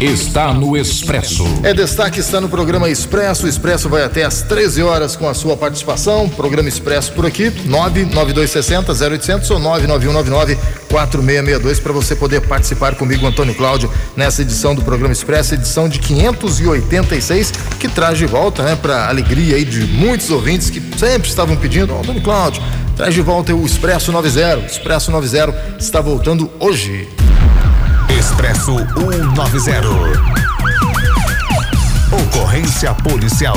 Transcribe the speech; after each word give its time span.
está 0.00 0.52
no 0.54 0.76
Expresso. 0.76 1.44
É 1.64 1.74
destaque 1.74 2.20
está 2.20 2.40
no 2.40 2.48
programa 2.48 2.88
Expresso. 2.88 3.46
O 3.46 3.48
Expresso 3.48 3.88
vai 3.88 4.04
até 4.04 4.24
às 4.24 4.42
13 4.42 4.82
horas 4.82 5.16
com 5.16 5.28
a 5.28 5.34
sua 5.34 5.56
participação. 5.56 6.28
Programa 6.28 6.68
Expresso 6.68 7.12
por 7.12 7.26
aqui, 7.26 7.50
99260 7.64 8.92
0800 8.92 9.50
ou 9.50 9.58
99199 9.58 10.56
4662 10.88 11.80
para 11.80 11.92
você 11.92 12.14
poder 12.14 12.42
participar 12.42 12.94
comigo, 12.94 13.26
Antônio 13.26 13.54
Cláudio, 13.54 13.90
nessa 14.16 14.42
edição 14.42 14.74
do 14.74 14.82
programa 14.82 15.12
Expresso, 15.12 15.54
edição 15.54 15.88
de 15.88 15.98
586, 15.98 17.52
que 17.80 17.88
traz 17.88 18.16
de 18.18 18.26
volta, 18.26 18.62
né, 18.62 18.76
para 18.80 19.08
alegria 19.08 19.56
aí 19.56 19.64
de 19.64 19.84
muitos 19.84 20.30
ouvintes 20.30 20.70
que 20.70 20.80
sempre 20.96 21.28
estavam 21.28 21.56
pedindo, 21.56 21.92
oh, 21.92 22.00
Antônio 22.00 22.22
Cláudio, 22.22 22.62
traz 22.96 23.12
de 23.12 23.20
volta 23.20 23.54
o 23.54 23.66
Expresso 23.66 24.12
90. 24.12 24.66
Expresso 24.66 25.10
90 25.10 25.76
está 25.78 26.00
voltando 26.00 26.50
hoje. 26.60 27.08
Expresso 28.38 28.76
190. 29.34 29.88
Ocorrência 32.22 32.94
policial. 32.94 33.56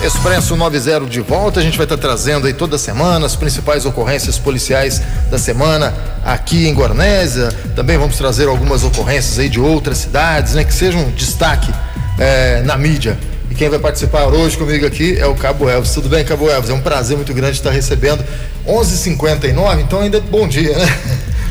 Expresso 0.00 0.54
90 0.54 1.06
de 1.06 1.20
volta. 1.20 1.58
A 1.58 1.62
gente 1.64 1.76
vai 1.76 1.84
estar 1.84 1.96
trazendo 1.96 2.46
aí 2.46 2.52
toda 2.52 2.78
semana 2.78 3.26
as 3.26 3.34
principais 3.34 3.84
ocorrências 3.84 4.38
policiais 4.38 5.02
da 5.32 5.36
semana 5.36 5.92
aqui 6.24 6.68
em 6.68 6.72
Guarnésia. 6.72 7.48
Também 7.74 7.98
vamos 7.98 8.16
trazer 8.16 8.46
algumas 8.46 8.84
ocorrências 8.84 9.36
aí 9.36 9.48
de 9.48 9.58
outras 9.58 9.98
cidades, 9.98 10.54
né? 10.54 10.62
Que 10.62 10.72
sejam 10.72 11.00
um 11.00 11.10
destaque 11.10 11.74
é, 12.16 12.62
na 12.62 12.76
mídia. 12.76 13.18
E 13.50 13.54
quem 13.56 13.68
vai 13.68 13.80
participar 13.80 14.26
hoje 14.26 14.56
comigo 14.56 14.86
aqui 14.86 15.18
é 15.18 15.26
o 15.26 15.34
Cabo 15.34 15.68
Elvis. 15.68 15.90
Tudo 15.90 16.08
bem, 16.08 16.24
Cabo 16.24 16.48
Elvis? 16.48 16.70
É 16.70 16.74
um 16.74 16.80
prazer 16.80 17.16
muito 17.16 17.34
grande 17.34 17.56
estar 17.56 17.72
recebendo 17.72 18.24
11:59. 18.64 19.80
Então 19.80 20.00
ainda 20.00 20.18
é 20.18 20.20
bom 20.20 20.46
dia, 20.46 20.78
né? 20.78 20.86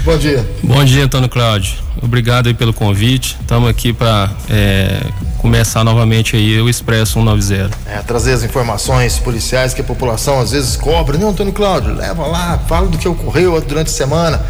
Bom 0.03 0.17
dia. 0.17 0.47
Bom 0.63 0.83
dia, 0.83 1.03
Antônio 1.03 1.27
Cláudio. 1.27 1.73
Obrigado 2.01 2.47
aí 2.47 2.53
pelo 2.53 2.73
convite. 2.73 3.37
Estamos 3.41 3.69
aqui 3.69 3.91
para 3.91 4.31
é, 4.49 5.01
começar 5.37 5.83
novamente 5.83 6.35
aí 6.35 6.59
o 6.61 6.69
Expresso 6.69 7.13
190. 7.13 7.77
É, 7.85 7.97
trazer 7.99 8.33
as 8.33 8.43
informações 8.43 9.19
policiais 9.19 9.73
que 9.73 9.81
a 9.81 9.83
população 9.83 10.39
às 10.39 10.51
vezes 10.51 10.77
cobra. 10.77 11.17
Não, 11.17 11.29
Antônio 11.29 11.51
Cláudio, 11.51 11.93
leva 11.93 12.25
lá, 12.25 12.57
fala 12.67 12.87
do 12.87 12.97
que 12.97 13.07
ocorreu 13.07 13.59
durante 13.61 13.87
a 13.87 13.93
semana. 13.93 14.41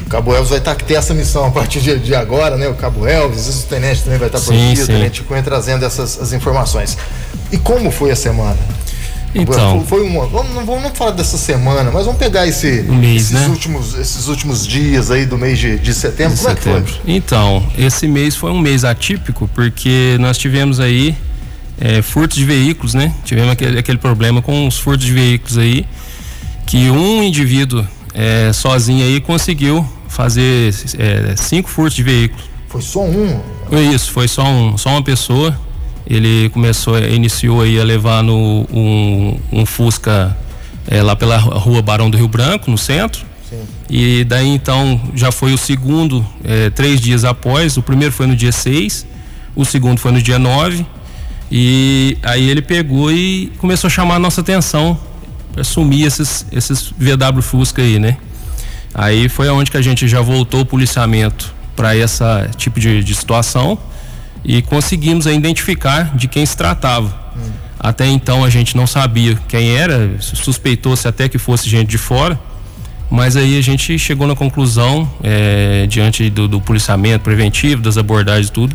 O 0.00 0.08
Cabo 0.10 0.34
Elvis 0.34 0.50
vai 0.50 0.58
estar 0.58 0.74
que 0.74 0.84
ter 0.84 0.94
essa 0.94 1.14
missão 1.14 1.46
a 1.46 1.50
partir 1.50 1.80
de, 1.80 2.14
agora, 2.14 2.56
né? 2.58 2.68
O 2.68 2.74
Cabo 2.74 3.06
Elvis, 3.06 3.64
o 3.64 3.66
tenente 3.66 4.02
também 4.02 4.18
vai 4.18 4.28
estar 4.28 4.40
por 4.40 4.52
aqui, 4.52 4.82
o 4.82 4.86
tenente 4.86 5.22
Cunha 5.22 5.42
trazendo 5.42 5.84
essas 5.84 6.20
as 6.20 6.32
informações. 6.34 6.98
E 7.50 7.56
como 7.56 7.90
foi 7.90 8.10
a 8.10 8.16
semana? 8.16 8.58
Então, 9.34 9.84
Foi 9.84 10.02
uma, 10.02 10.26
vamos, 10.26 10.54
não 10.54 10.64
vamos 10.64 10.96
falar 10.96 11.10
dessa 11.10 11.36
semana, 11.36 11.90
mas 11.90 12.04
vamos 12.04 12.18
pegar 12.18 12.46
esse, 12.46 12.82
mês, 12.82 13.22
esses, 13.22 13.32
né? 13.32 13.48
últimos, 13.48 13.94
esses 13.98 14.28
últimos 14.28 14.66
dias 14.66 15.10
aí 15.10 15.26
do 15.26 15.36
mês 15.36 15.58
de, 15.58 15.78
de 15.78 15.92
setembro. 15.92 16.34
de 16.34 16.40
Como 16.40 16.52
é 16.52 16.54
que 16.54 16.62
setembro. 16.62 16.92
foi? 16.92 17.14
Então, 17.14 17.66
esse 17.76 18.06
mês 18.06 18.36
foi 18.36 18.52
um 18.52 18.60
mês 18.60 18.84
atípico 18.84 19.48
porque 19.52 20.16
nós 20.20 20.38
tivemos 20.38 20.78
aí 20.78 21.16
é, 21.80 22.00
furtos 22.00 22.36
de 22.36 22.44
veículos, 22.44 22.94
né? 22.94 23.12
Tivemos 23.24 23.50
aquele, 23.50 23.78
aquele 23.78 23.98
problema 23.98 24.40
com 24.40 24.66
os 24.66 24.78
furtos 24.78 25.06
de 25.06 25.12
veículos 25.12 25.58
aí, 25.58 25.84
que 26.66 26.90
um 26.90 27.22
indivíduo 27.22 27.84
é, 28.14 28.52
sozinho 28.52 29.04
aí 29.04 29.20
conseguiu 29.20 29.86
fazer 30.08 30.72
é, 30.98 31.34
cinco 31.36 31.68
furtos 31.68 31.96
de 31.96 32.02
veículos. 32.02 32.44
Foi 32.68 32.82
só 32.82 33.04
um. 33.04 33.40
Foi 33.68 33.80
Isso, 33.86 34.10
foi 34.12 34.28
só, 34.28 34.44
um, 34.44 34.78
só 34.78 34.90
uma 34.90 35.02
pessoa. 35.02 35.58
Ele 36.06 36.50
começou, 36.50 36.98
iniciou 36.98 37.62
aí 37.62 37.80
a 37.80 37.84
levar 37.84 38.22
no, 38.22 38.66
um, 38.70 39.40
um 39.50 39.66
Fusca 39.66 40.36
é, 40.86 41.02
lá 41.02 41.16
pela 41.16 41.38
rua 41.38 41.80
Barão 41.80 42.10
do 42.10 42.16
Rio 42.16 42.28
Branco, 42.28 42.70
no 42.70 42.76
centro. 42.76 43.24
Sim. 43.48 43.62
E 43.88 44.24
daí 44.24 44.48
então 44.48 45.00
já 45.14 45.32
foi 45.32 45.52
o 45.54 45.58
segundo, 45.58 46.24
é, 46.44 46.70
três 46.70 47.00
dias 47.00 47.24
após. 47.24 47.76
O 47.76 47.82
primeiro 47.82 48.12
foi 48.12 48.26
no 48.26 48.36
dia 48.36 48.52
6, 48.52 49.06
o 49.56 49.64
segundo 49.64 49.98
foi 49.98 50.12
no 50.12 50.20
dia 50.20 50.38
9. 50.38 50.84
E 51.50 52.18
aí 52.22 52.48
ele 52.48 52.60
pegou 52.60 53.10
e 53.10 53.52
começou 53.58 53.88
a 53.88 53.90
chamar 53.90 54.16
a 54.16 54.18
nossa 54.18 54.40
atenção 54.40 54.98
para 55.52 55.64
sumir 55.64 56.06
esses, 56.06 56.46
esses 56.50 56.92
VW 56.98 57.40
Fusca 57.42 57.80
aí, 57.80 57.98
né? 57.98 58.16
Aí 58.94 59.28
foi 59.28 59.48
aonde 59.48 59.70
que 59.70 59.76
a 59.76 59.82
gente 59.82 60.06
já 60.06 60.20
voltou 60.20 60.60
o 60.60 60.66
policiamento 60.66 61.54
para 61.76 61.96
essa 61.96 62.50
tipo 62.56 62.78
de, 62.78 63.02
de 63.02 63.14
situação 63.14 63.78
e 64.44 64.60
conseguimos 64.60 65.26
identificar 65.26 66.14
de 66.14 66.28
quem 66.28 66.44
se 66.44 66.56
tratava. 66.56 67.24
Até 67.78 68.06
então 68.06 68.44
a 68.44 68.50
gente 68.50 68.76
não 68.76 68.86
sabia 68.86 69.38
quem 69.48 69.76
era, 69.76 70.16
suspeitou-se 70.18 71.06
até 71.06 71.28
que 71.28 71.38
fosse 71.38 71.68
gente 71.68 71.88
de 71.88 71.98
fora, 71.98 72.38
mas 73.10 73.36
aí 73.36 73.58
a 73.58 73.62
gente 73.62 73.98
chegou 73.98 74.26
na 74.26 74.34
conclusão, 74.34 75.10
eh, 75.22 75.86
diante 75.88 76.30
do, 76.30 76.48
do 76.48 76.60
policiamento 76.60 77.22
preventivo, 77.22 77.82
das 77.82 77.98
abordagens 77.98 78.48
e 78.48 78.52
tudo, 78.52 78.74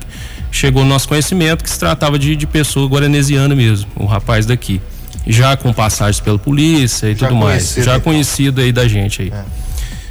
chegou 0.52 0.84
no 0.84 0.90
nosso 0.90 1.08
conhecimento 1.08 1.64
que 1.64 1.70
se 1.70 1.80
tratava 1.80 2.20
de, 2.20 2.36
de 2.36 2.46
pessoa 2.46 2.88
guaranesiana 2.88 3.56
mesmo, 3.56 3.90
o 3.96 4.06
rapaz 4.06 4.46
daqui. 4.46 4.80
Já 5.26 5.58
com 5.58 5.74
passagens 5.74 6.20
pela 6.20 6.38
polícia 6.38 7.08
e 7.08 7.16
Já 7.16 7.28
tudo 7.28 7.40
mais. 7.40 7.76
Já 7.76 7.82
então. 7.82 8.02
conhecido 8.02 8.62
aí 8.62 8.72
da 8.72 8.88
gente 8.88 9.24
aí. 9.24 9.34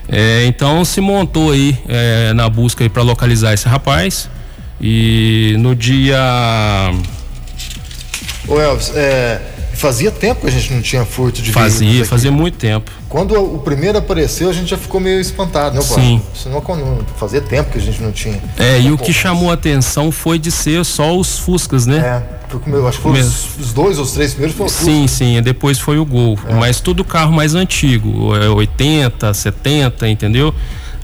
É, 0.08 0.44
então 0.46 0.84
se 0.84 1.00
montou 1.00 1.52
aí 1.52 1.78
é, 1.86 2.32
na 2.32 2.48
busca 2.48 2.88
para 2.90 3.02
localizar 3.02 3.52
esse 3.52 3.68
rapaz 3.68 4.28
e 4.80 5.56
no 5.58 5.74
dia 5.74 6.18
Ô 8.46 8.60
Elvis, 8.60 8.92
é, 8.94 9.40
fazia 9.74 10.10
tempo 10.10 10.42
que 10.42 10.46
a 10.46 10.50
gente 10.50 10.72
não 10.72 10.80
tinha 10.80 11.04
furto 11.04 11.42
de 11.42 11.52
fazia 11.52 12.04
fazia 12.04 12.32
muito 12.32 12.56
tempo 12.56 12.90
Quando 13.08 13.34
o 13.40 13.58
primeiro 13.58 13.98
apareceu, 13.98 14.48
a 14.48 14.52
gente 14.52 14.70
já 14.70 14.78
ficou 14.78 15.00
meio 15.00 15.20
espantado, 15.20 15.76
né, 15.76 15.82
pô? 15.86 15.94
Sim. 15.94 16.22
Isso 16.34 16.48
não, 16.48 16.60
não- 16.60 16.98
fazia 17.16 17.40
tempo 17.40 17.72
que 17.72 17.78
a 17.78 17.80
gente 17.80 18.02
não 18.02 18.10
tinha. 18.12 18.40
é 18.58 18.80
e 18.80 18.90
o 18.90 18.98
que 18.98 19.12
chamou 19.12 19.50
a 19.50 19.54
atenção 19.54 20.10
foi 20.10 20.38
de 20.38 20.50
ser 20.50 20.84
só 20.84 21.16
os 21.16 21.38
Fuscas 21.38 21.86
né 21.86 21.98
É, 21.98 22.38
meu, 22.66 22.88
acho 22.88 22.98
que 22.98 23.02
foram 23.02 23.20
os, 23.20 23.58
os 23.58 23.72
dois 23.72 23.98
ou 23.98 24.04
os 24.04 24.12
três 24.12 24.30
primeiros 24.32 24.56
foram 24.56 24.70
Sim, 24.70 25.06
sim, 25.06 25.36
e 25.36 25.42
depois 25.42 25.78
foi 25.78 25.98
o 25.98 26.04
Gol. 26.04 26.38
Mas 26.58 26.80
tudo 26.80 27.04
carro 27.04 27.32
mais 27.32 27.54
antigo, 27.54 28.34
é 28.34 28.48
80, 28.48 29.34
70, 29.34 30.08
entendeu? 30.08 30.54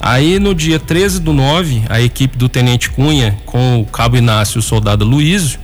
Aí 0.06 0.38
no 0.38 0.54
dia 0.54 0.78
13 0.78 1.18
do 1.18 1.32
9, 1.32 1.84
a 1.88 1.98
equipe 1.98 2.36
do 2.36 2.46
Tenente 2.46 2.90
Cunha, 2.90 3.38
com 3.46 3.80
o 3.80 3.86
Cabo 3.86 4.18
Inácio 4.18 4.58
e 4.58 4.60
o 4.60 4.62
soldado 4.62 5.02
Luísio, 5.02 5.58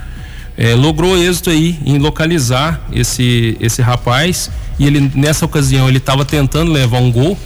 eh, 0.56 0.74
logrou 0.74 1.14
êxito 1.14 1.50
aí 1.50 1.78
em 1.84 1.98
localizar 1.98 2.80
esse, 2.90 3.54
esse 3.60 3.82
rapaz. 3.82 4.50
E 4.78 4.86
ele, 4.86 5.12
nessa 5.14 5.44
ocasião, 5.44 5.90
ele 5.90 5.98
estava 5.98 6.24
tentando 6.24 6.72
levar 6.72 7.00
um 7.00 7.12
gol. 7.12 7.38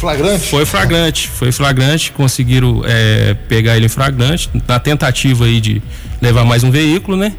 Flagrante? 0.00 0.48
Foi 0.48 0.66
flagrante, 0.66 1.28
foi 1.28 1.52
flagrante, 1.52 2.10
conseguiram 2.10 2.82
é, 2.84 3.34
pegar 3.48 3.76
ele 3.76 3.86
em 3.86 3.88
flagrante, 3.88 4.50
na 4.66 4.80
tentativa 4.80 5.44
aí 5.44 5.60
de 5.60 5.80
levar 6.20 6.44
mais 6.44 6.64
um 6.64 6.72
veículo, 6.72 7.16
né? 7.16 7.34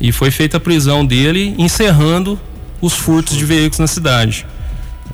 E 0.00 0.12
foi 0.12 0.30
feita 0.30 0.58
a 0.58 0.60
prisão 0.60 1.04
dele, 1.04 1.56
encerrando 1.58 2.38
os 2.80 2.92
furtos 2.92 3.36
de 3.36 3.44
veículos 3.44 3.80
na 3.80 3.88
cidade. 3.88 4.46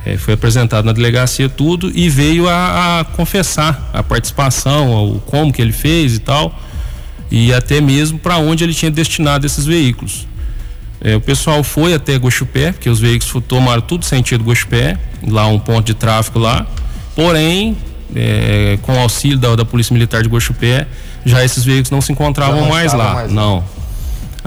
É, 0.07 0.17
foi 0.17 0.35
apresentado 0.35 0.85
na 0.85 0.93
delegacia 0.93 1.49
tudo 1.49 1.91
e 1.93 2.09
veio 2.09 2.49
a, 2.49 3.01
a 3.01 3.05
confessar 3.05 3.91
a 3.93 4.05
participação, 4.05 4.95
o 4.95 5.19
como 5.19 5.53
que 5.53 5.61
ele 5.61 5.73
fez 5.73 6.15
e 6.15 6.21
tal, 6.21 6.57
e 7.29 7.53
até 7.53 7.81
mesmo 7.81 8.17
para 8.17 8.37
onde 8.39 8.63
ele 8.63 8.73
tinha 8.73 8.89
destinado 8.89 9.45
esses 9.45 9.67
veículos. 9.67 10.25
É, 11.01 11.17
o 11.17 11.21
pessoal 11.21 11.61
foi 11.65 11.93
até 11.93 12.15
Guaxupé, 12.15 12.71
porque 12.71 12.89
os 12.89 13.01
veículos 13.01 13.45
tomaram 13.49 13.83
tudo 13.83 14.05
sentido 14.05 14.45
Guaxupé, 14.45 14.97
lá 15.27 15.49
um 15.49 15.59
ponto 15.59 15.85
de 15.87 15.95
tráfego 15.95 16.39
lá. 16.39 16.65
Porém, 17.17 17.77
é, 18.15 18.79
com 18.83 18.93
o 18.93 18.99
auxílio 19.01 19.39
da, 19.39 19.57
da 19.57 19.65
Polícia 19.65 19.93
Militar 19.93 20.23
de 20.23 20.29
Guaxupé, 20.29 20.87
já 21.25 21.45
esses 21.45 21.65
veículos 21.65 21.91
não 21.91 22.01
se 22.01 22.13
encontravam 22.13 22.61
não 22.61 22.69
mais 22.69 22.93
lá. 22.93 23.13
mais 23.13 23.29
lá. 23.29 23.35
não. 23.35 23.65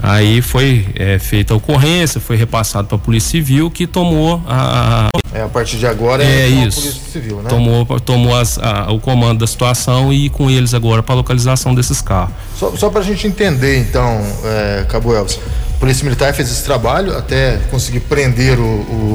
Aí 0.02 0.40
foi 0.40 0.86
é, 0.94 1.18
feita 1.18 1.52
a 1.52 1.56
ocorrência, 1.56 2.20
foi 2.20 2.36
repassado 2.36 2.88
para 2.88 2.96
a 2.96 2.98
Polícia 3.00 3.30
Civil 3.30 3.70
que 3.70 3.86
tomou 3.86 4.42
a, 4.46 5.08
a- 5.14 5.38
É, 5.38 5.42
a 5.42 5.48
partir 5.48 5.76
de 5.76 5.86
agora 5.86 6.24
é 6.24 6.44
a 6.44 6.48
isso. 6.48 6.80
Polícia 6.80 7.02
Civil, 7.12 7.36
né? 7.42 7.48
Tomou, 7.50 7.84
tomou 8.00 8.36
as- 8.36 8.58
a- 8.58 8.90
o 8.90 8.98
comando 8.98 9.40
da 9.40 9.46
situação 9.46 10.12
e 10.12 10.28
com 10.30 10.50
eles 10.50 10.72
agora 10.74 11.02
para 11.02 11.14
a 11.14 11.16
localização 11.16 11.74
desses 11.74 12.00
carros. 12.00 12.34
Só, 12.56 12.74
só 12.76 12.88
pra 12.90 13.02
gente 13.02 13.26
entender, 13.26 13.78
então, 13.78 14.20
é, 14.44 14.86
Cabo 14.88 15.14
Elvis. 15.14 15.38
A 15.76 15.78
Polícia 15.80 16.04
Militar 16.04 16.34
fez 16.34 16.50
esse 16.50 16.62
trabalho 16.64 17.16
até 17.16 17.58
conseguir 17.70 18.00
prender 18.00 18.58
o, 18.58 18.62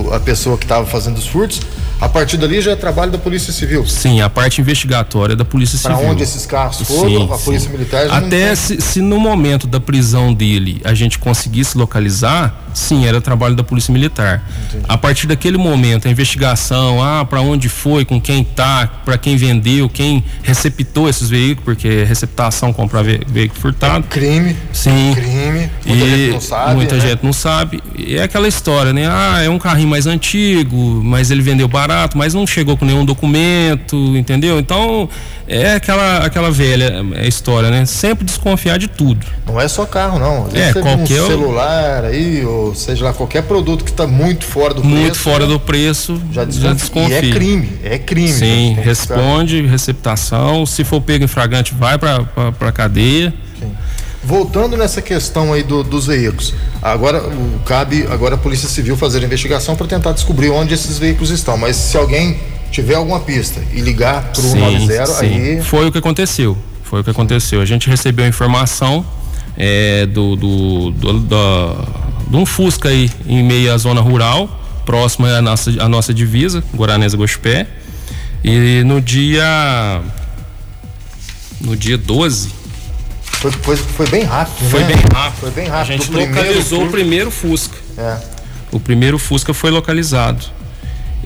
o- 0.08 0.10
a 0.14 0.20
pessoa 0.20 0.58
que 0.58 0.66
estava 0.66 0.86
fazendo 0.86 1.18
os 1.18 1.28
furtos. 1.28 1.62
A 2.00 2.10
partir 2.10 2.38
dali 2.38 2.62
já 2.62 2.72
é 2.72 2.76
trabalho 2.76 3.12
da 3.12 3.18
Polícia 3.18 3.54
Civil. 3.54 3.86
Sim, 3.86 4.22
a 4.22 4.30
parte 4.30 4.60
investigatória 4.62 5.36
da 5.36 5.46
Polícia 5.46 5.80
Para 5.80 5.96
Civil. 5.96 6.12
onde 6.12 6.24
esses 6.24 6.46
carros 6.46 6.82
foram, 6.82 7.10
Sim, 7.10 7.34
a 7.34 7.38
Polícia 7.38 7.70
sim. 7.70 7.78
Militar 7.78 8.08
Até 8.12 8.54
se, 8.56 8.82
se 8.82 9.02
no 9.02 9.20
momento 9.20 9.66
da 9.66 9.80
prisão 9.80 10.34
dele 10.34 10.82
a 10.84 10.94
gente 10.94 11.18
conseguisse 11.18 11.78
localizar, 11.78 12.65
sim, 12.76 13.06
era 13.06 13.20
trabalho 13.20 13.56
da 13.56 13.64
Polícia 13.64 13.92
Militar. 13.92 14.44
Entendi. 14.68 14.86
A 14.88 14.98
partir 14.98 15.28
daquele 15.28 15.58
momento, 15.58 16.08
a 16.08 16.12
investigação, 16.12 17.02
ah, 17.02 17.26
para 17.26 17.42
onde 17.42 17.70
foi, 17.70 18.06
com 18.06 18.20
quem 18.22 18.44
tá, 18.44 18.88
para 19.04 19.18
quem 19.18 19.38
vendeu, 19.38 19.90
quem 19.90 20.24
receptou 20.44 21.10
esses 21.10 21.30
veículos, 21.30 21.64
porque 21.64 22.04
receptação, 22.04 22.72
comprar 22.72 23.02
ve 23.02 23.22
veículo 23.28 23.60
furtado. 23.60 24.06
É 24.06 24.10
crime. 24.10 24.56
Sim. 24.74 25.14
Crime. 25.16 25.72
Muita 25.86 26.06
e 26.06 26.10
gente 26.10 26.34
não 26.34 26.42
sabe. 26.42 26.76
Muita 26.76 26.96
né? 26.96 27.02
gente 27.02 27.24
não 27.24 27.34
sabe. 27.34 27.84
E 27.98 28.18
é 28.18 28.24
aquela 28.24 28.48
história, 28.48 28.94
né? 28.94 29.08
Ah, 29.10 29.42
é 29.42 29.50
um 29.50 29.58
carrinho 29.58 29.90
mais 29.90 30.06
antigo, 30.06 30.76
mas 31.04 31.32
ele 31.32 31.42
vendeu 31.42 31.68
barato, 31.68 32.18
mas 32.18 32.34
não 32.34 32.46
chegou 32.46 32.78
com 32.78 32.86
nenhum 32.86 33.06
documento, 33.06 33.96
entendeu? 34.18 34.60
Então, 34.60 35.10
é 35.48 35.74
aquela, 35.74 36.26
aquela 36.26 36.52
velha 36.52 37.04
é, 37.16 37.28
história, 37.28 37.70
né? 37.70 37.86
Sempre 37.86 38.26
desconfiar 38.26 38.78
de 38.78 38.88
tudo. 38.88 39.26
Não 39.46 39.60
é 39.60 39.68
só 39.68 39.86
carro, 39.86 40.20
não. 40.20 40.46
Às 40.46 40.54
vezes 40.54 40.76
é, 40.76 40.82
qualquer 40.82 41.22
um 41.22 41.28
celular 41.28 42.06
aí, 42.06 42.44
ou 42.44 42.65
seja 42.74 43.06
lá, 43.06 43.14
qualquer 43.14 43.44
produto 43.44 43.84
que 43.84 43.92
está 43.92 44.08
muito 44.08 44.46
fora 44.46 44.74
do 44.74 44.84
muito 44.84 44.94
preço. 44.94 45.04
Muito 45.04 45.20
fora 45.20 45.46
né? 45.46 45.54
do 45.54 45.60
preço, 45.60 46.22
já, 46.32 46.46
já 46.50 46.74
desconfia. 46.74 47.20
E 47.24 47.30
é 47.30 47.32
crime, 47.32 47.70
é 47.84 47.98
crime. 48.00 48.32
Sim, 48.34 48.74
responde, 48.82 49.58
ficar... 49.58 49.72
receptação. 49.72 50.66
Se 50.66 50.84
for 50.84 51.02
pego 51.02 51.26
em 51.26 51.28
fragante, 51.28 51.74
vai 51.74 51.98
para 51.98 52.26
a 52.60 52.72
cadeia. 52.72 53.34
Sim. 53.60 53.72
Voltando 54.24 54.76
nessa 54.76 55.04
questão 55.04 55.54
aí 55.54 55.62
do, 55.62 55.84
dos 55.84 56.08
veículos, 56.08 56.54
agora 56.82 57.22
o, 57.22 57.60
cabe 57.64 58.08
agora 58.10 58.34
a 58.34 58.38
Polícia 58.38 58.68
Civil 58.68 58.98
fazer 58.98 59.20
a 59.20 59.26
investigação 59.26 59.76
para 59.76 59.86
tentar 59.86 60.14
descobrir 60.14 60.50
onde 60.50 60.74
esses 60.74 60.98
veículos 60.98 61.30
estão. 61.30 61.56
Mas 61.58 61.76
se 61.76 61.96
alguém 61.96 62.40
tiver 62.72 62.96
alguma 62.96 63.20
pista 63.20 63.62
e 63.72 63.82
ligar 63.82 64.32
para 64.34 64.42
o 64.42 64.56
90, 64.56 65.20
aí. 65.20 65.62
Foi 65.62 65.88
o 65.88 65.92
que 65.92 66.00
aconteceu. 66.00 66.58
Foi 66.84 67.02
o 67.02 67.04
que 67.04 67.10
aconteceu. 67.12 67.62
A 67.62 67.66
gente 67.66 67.88
recebeu 67.88 68.26
a 68.26 68.28
informação 68.28 69.06
é, 69.58 70.06
do, 70.08 70.36
do, 70.36 70.92
do, 70.92 71.20
do, 71.20 71.88
de 72.36 72.42
um 72.42 72.46
Fusca 72.46 72.90
aí 72.90 73.10
em 73.26 73.42
meio 73.42 73.74
à 73.74 73.78
zona 73.78 74.02
rural, 74.02 74.50
próximo 74.86 75.26
à 75.26 75.42
nossa, 75.42 75.72
à 75.82 75.88
nossa 75.88 76.14
divisa, 76.14 76.62
Guaranesa 76.76 77.16
Gospé. 77.16 77.66
E 78.44 78.84
no 78.84 79.02
dia. 79.02 80.02
No 81.62 81.76
dia 81.76 81.98
12. 81.98 82.50
Foi, 83.22 83.52
foi, 83.52 83.78
foi 83.78 84.10
bem 84.10 84.24
rápido, 84.24 84.70
Foi 84.70 84.82
né? 84.82 84.88
bem 84.88 84.96
rápido. 85.14 85.40
Foi 85.40 85.52
bem 85.52 85.68
rápido. 85.68 85.94
A 85.94 85.98
gente 85.98 86.12
localizou 86.12 86.80
primeiro... 86.80 86.88
o 86.88 86.92
primeiro 86.92 87.32
Fusca. 87.32 87.78
É. 87.98 88.18
O 88.72 88.80
primeiro 88.80 89.18
Fusca 89.18 89.54
foi 89.54 89.72
localizado. 89.72 90.46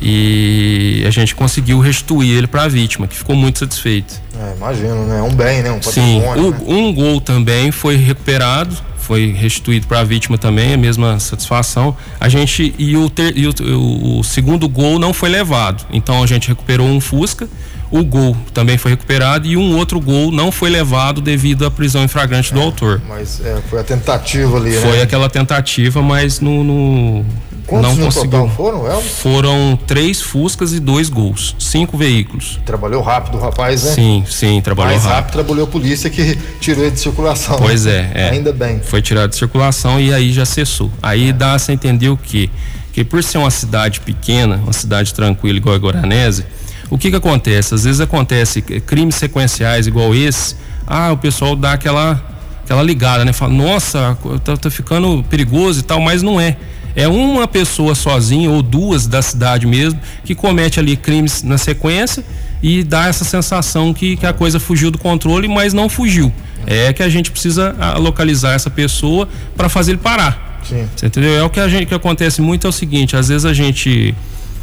E 0.01 1.03
a 1.05 1.09
gente 1.09 1.35
conseguiu 1.35 1.79
restituir 1.79 2.37
ele 2.37 2.47
para 2.47 2.63
a 2.63 2.67
vítima, 2.67 3.07
que 3.07 3.15
ficou 3.15 3.35
muito 3.35 3.59
satisfeita. 3.59 4.13
É, 4.39 4.55
imagino, 4.55 5.05
né? 5.05 5.21
Um 5.21 5.33
bem, 5.33 5.61
né? 5.61 5.71
Um 5.71 5.81
Sim, 5.81 6.21
o, 6.21 6.51
né? 6.51 6.57
um 6.65 6.93
gol 6.93 7.19
também 7.19 7.71
foi 7.71 7.97
recuperado, 7.97 8.75
foi 8.97 9.31
restituído 9.31 9.87
para 9.87 9.99
a 9.99 10.03
vítima 10.03 10.37
também, 10.37 10.73
a 10.73 10.77
mesma 10.77 11.19
satisfação. 11.19 11.97
A 12.19 12.29
gente 12.29 12.73
e, 12.77 12.95
o, 12.95 13.09
ter, 13.09 13.35
e 13.37 13.47
o, 13.47 14.19
o, 14.19 14.23
segundo 14.23 14.69
gol 14.69 14.99
não 14.99 15.13
foi 15.13 15.29
levado, 15.29 15.85
então 15.91 16.23
a 16.23 16.27
gente 16.27 16.47
recuperou 16.47 16.87
um 16.87 17.01
Fusca. 17.01 17.49
O 17.91 18.03
gol 18.03 18.37
também 18.53 18.77
foi 18.77 18.91
recuperado 18.91 19.47
e 19.47 19.57
um 19.57 19.75
outro 19.75 19.99
gol 19.99 20.31
não 20.31 20.51
foi 20.51 20.69
levado 20.69 21.21
devido 21.21 21.65
à 21.65 21.71
prisão 21.71 22.03
em 22.03 22.07
flagrante 22.07 22.51
é, 22.51 22.53
do 22.53 22.61
autor. 22.61 23.01
Mas 23.09 23.43
é, 23.43 23.59
foi 23.67 23.79
a 23.79 23.83
tentativa 23.83 24.57
ali, 24.57 24.73
Foi 24.73 24.97
né? 24.97 25.01
aquela 25.01 25.27
tentativa, 25.27 25.99
mas 26.03 26.39
no, 26.39 26.63
no 26.63 27.25
Quantos 27.69 27.97
não 27.97 28.05
conseguiu. 28.05 28.49
foram, 28.49 28.87
Elvis? 28.87 29.11
Foram 29.19 29.79
três 29.85 30.21
Fuscas 30.21 30.73
e 30.73 30.79
dois 30.79 31.09
gols, 31.09 31.55
cinco 31.59 31.97
veículos. 31.97 32.59
Trabalhou 32.65 33.01
rápido 33.01 33.37
o 33.37 33.39
rapaz, 33.39 33.83
né? 33.83 33.91
Sim, 33.91 34.23
sim, 34.27 34.59
trabalhou 34.61 34.91
Mais 34.91 35.03
rápido. 35.03 35.15
rápido 35.15 35.33
trabalhou 35.33 35.63
a 35.65 35.67
polícia 35.67 36.09
que 36.09 36.35
tirou 36.59 36.83
ele 36.83 36.91
de 36.91 36.99
circulação. 36.99 37.57
Pois 37.57 37.85
é, 37.85 38.11
é. 38.13 38.29
Ainda 38.31 38.51
bem. 38.51 38.81
Foi 38.81 39.01
tirado 39.01 39.29
de 39.29 39.35
circulação 39.35 39.99
e 39.99 40.13
aí 40.13 40.33
já 40.33 40.45
cessou. 40.45 40.91
Aí 41.01 41.29
é. 41.29 41.33
dá 41.33 41.55
a 41.55 41.71
entender 41.71 42.09
o 42.09 42.17
quê? 42.17 42.49
Que 42.91 43.03
por 43.03 43.23
ser 43.23 43.37
uma 43.37 43.51
cidade 43.51 43.99
pequena, 43.99 44.57
uma 44.57 44.73
cidade 44.73 45.13
tranquila 45.13 45.57
igual 45.57 45.75
a 45.75 45.77
Goranese, 45.77 46.45
o 46.89 46.97
que 46.97 47.11
que 47.11 47.15
acontece? 47.15 47.75
Às 47.75 47.83
vezes 47.83 48.01
acontece 48.01 48.61
crimes 48.61 49.15
sequenciais 49.15 49.85
igual 49.85 50.15
esse, 50.15 50.55
ah, 50.87 51.11
o 51.11 51.17
pessoal 51.17 51.55
dá 51.55 51.73
aquela 51.73 52.19
aquela 52.63 52.83
ligada, 52.83 53.25
né? 53.25 53.33
Fala, 53.33 53.53
nossa, 53.53 54.17
tá, 54.43 54.55
tá 54.55 54.69
ficando 54.69 55.23
perigoso 55.27 55.79
e 55.79 55.83
tal, 55.83 55.99
mas 55.99 56.21
não 56.21 56.39
é 56.39 56.55
é 56.99 57.07
uma 57.07 57.47
pessoa 57.47 57.95
sozinha 57.95 58.49
ou 58.51 58.61
duas 58.61 59.07
da 59.07 59.21
cidade 59.21 59.65
mesmo 59.65 59.99
que 60.25 60.35
comete 60.35 60.81
ali 60.81 60.97
crimes 60.97 61.43
na 61.43 61.57
sequência 61.57 62.25
e 62.61 62.83
dá 62.83 63.07
essa 63.07 63.23
sensação 63.23 63.93
que, 63.93 64.17
que 64.17 64.25
a 64.25 64.33
coisa 64.33 64.59
fugiu 64.59 64.91
do 64.91 64.97
controle, 64.97 65.47
mas 65.47 65.73
não 65.73 65.87
fugiu. 65.87 66.31
É 66.67 66.91
que 66.91 67.01
a 67.01 67.07
gente 67.07 67.31
precisa 67.31 67.73
ah, 67.79 67.97
localizar 67.97 68.53
essa 68.53 68.69
pessoa 68.69 69.29
para 69.55 69.69
fazer 69.69 69.93
ele 69.93 69.99
parar. 69.99 70.59
Sim. 70.67 70.85
Você 70.93 71.05
entendeu? 71.05 71.35
É 71.35 71.43
o 71.43 71.49
que 71.49 71.61
a 71.61 71.69
gente 71.69 71.85
que 71.85 71.95
acontece 71.95 72.41
muito 72.41 72.67
é 72.67 72.69
o 72.69 72.73
seguinte, 72.73 73.15
às 73.15 73.29
vezes 73.29 73.45
a 73.45 73.53
gente 73.53 74.13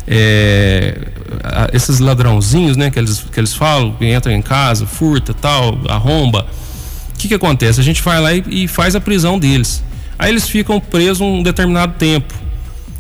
é, 0.07 0.95
esses 1.73 1.99
ladrãozinhos, 2.01 2.77
né, 2.77 2.91
que 2.91 2.99
eles, 2.99 3.21
que 3.21 3.41
eles 3.41 3.55
falam, 3.55 3.93
que 3.93 4.07
entram 4.07 4.33
em 4.33 4.43
casa, 4.43 4.87
furta, 4.87 5.33
tal, 5.33 5.79
arromba. 5.89 6.47
O 7.15 7.19
que 7.19 7.29
que 7.29 7.35
acontece? 7.35 7.81
A 7.81 7.83
gente 7.83 8.03
vai 8.03 8.21
lá 8.21 8.35
e, 8.35 8.45
e 8.47 8.69
faz 8.69 8.95
a 8.95 9.01
prisão 9.01 9.39
deles. 9.39 9.83
Aí 10.19 10.31
eles 10.31 10.49
ficam 10.49 10.81
presos 10.81 11.21
um 11.21 11.43
determinado 11.43 11.95
tempo. 11.95 12.35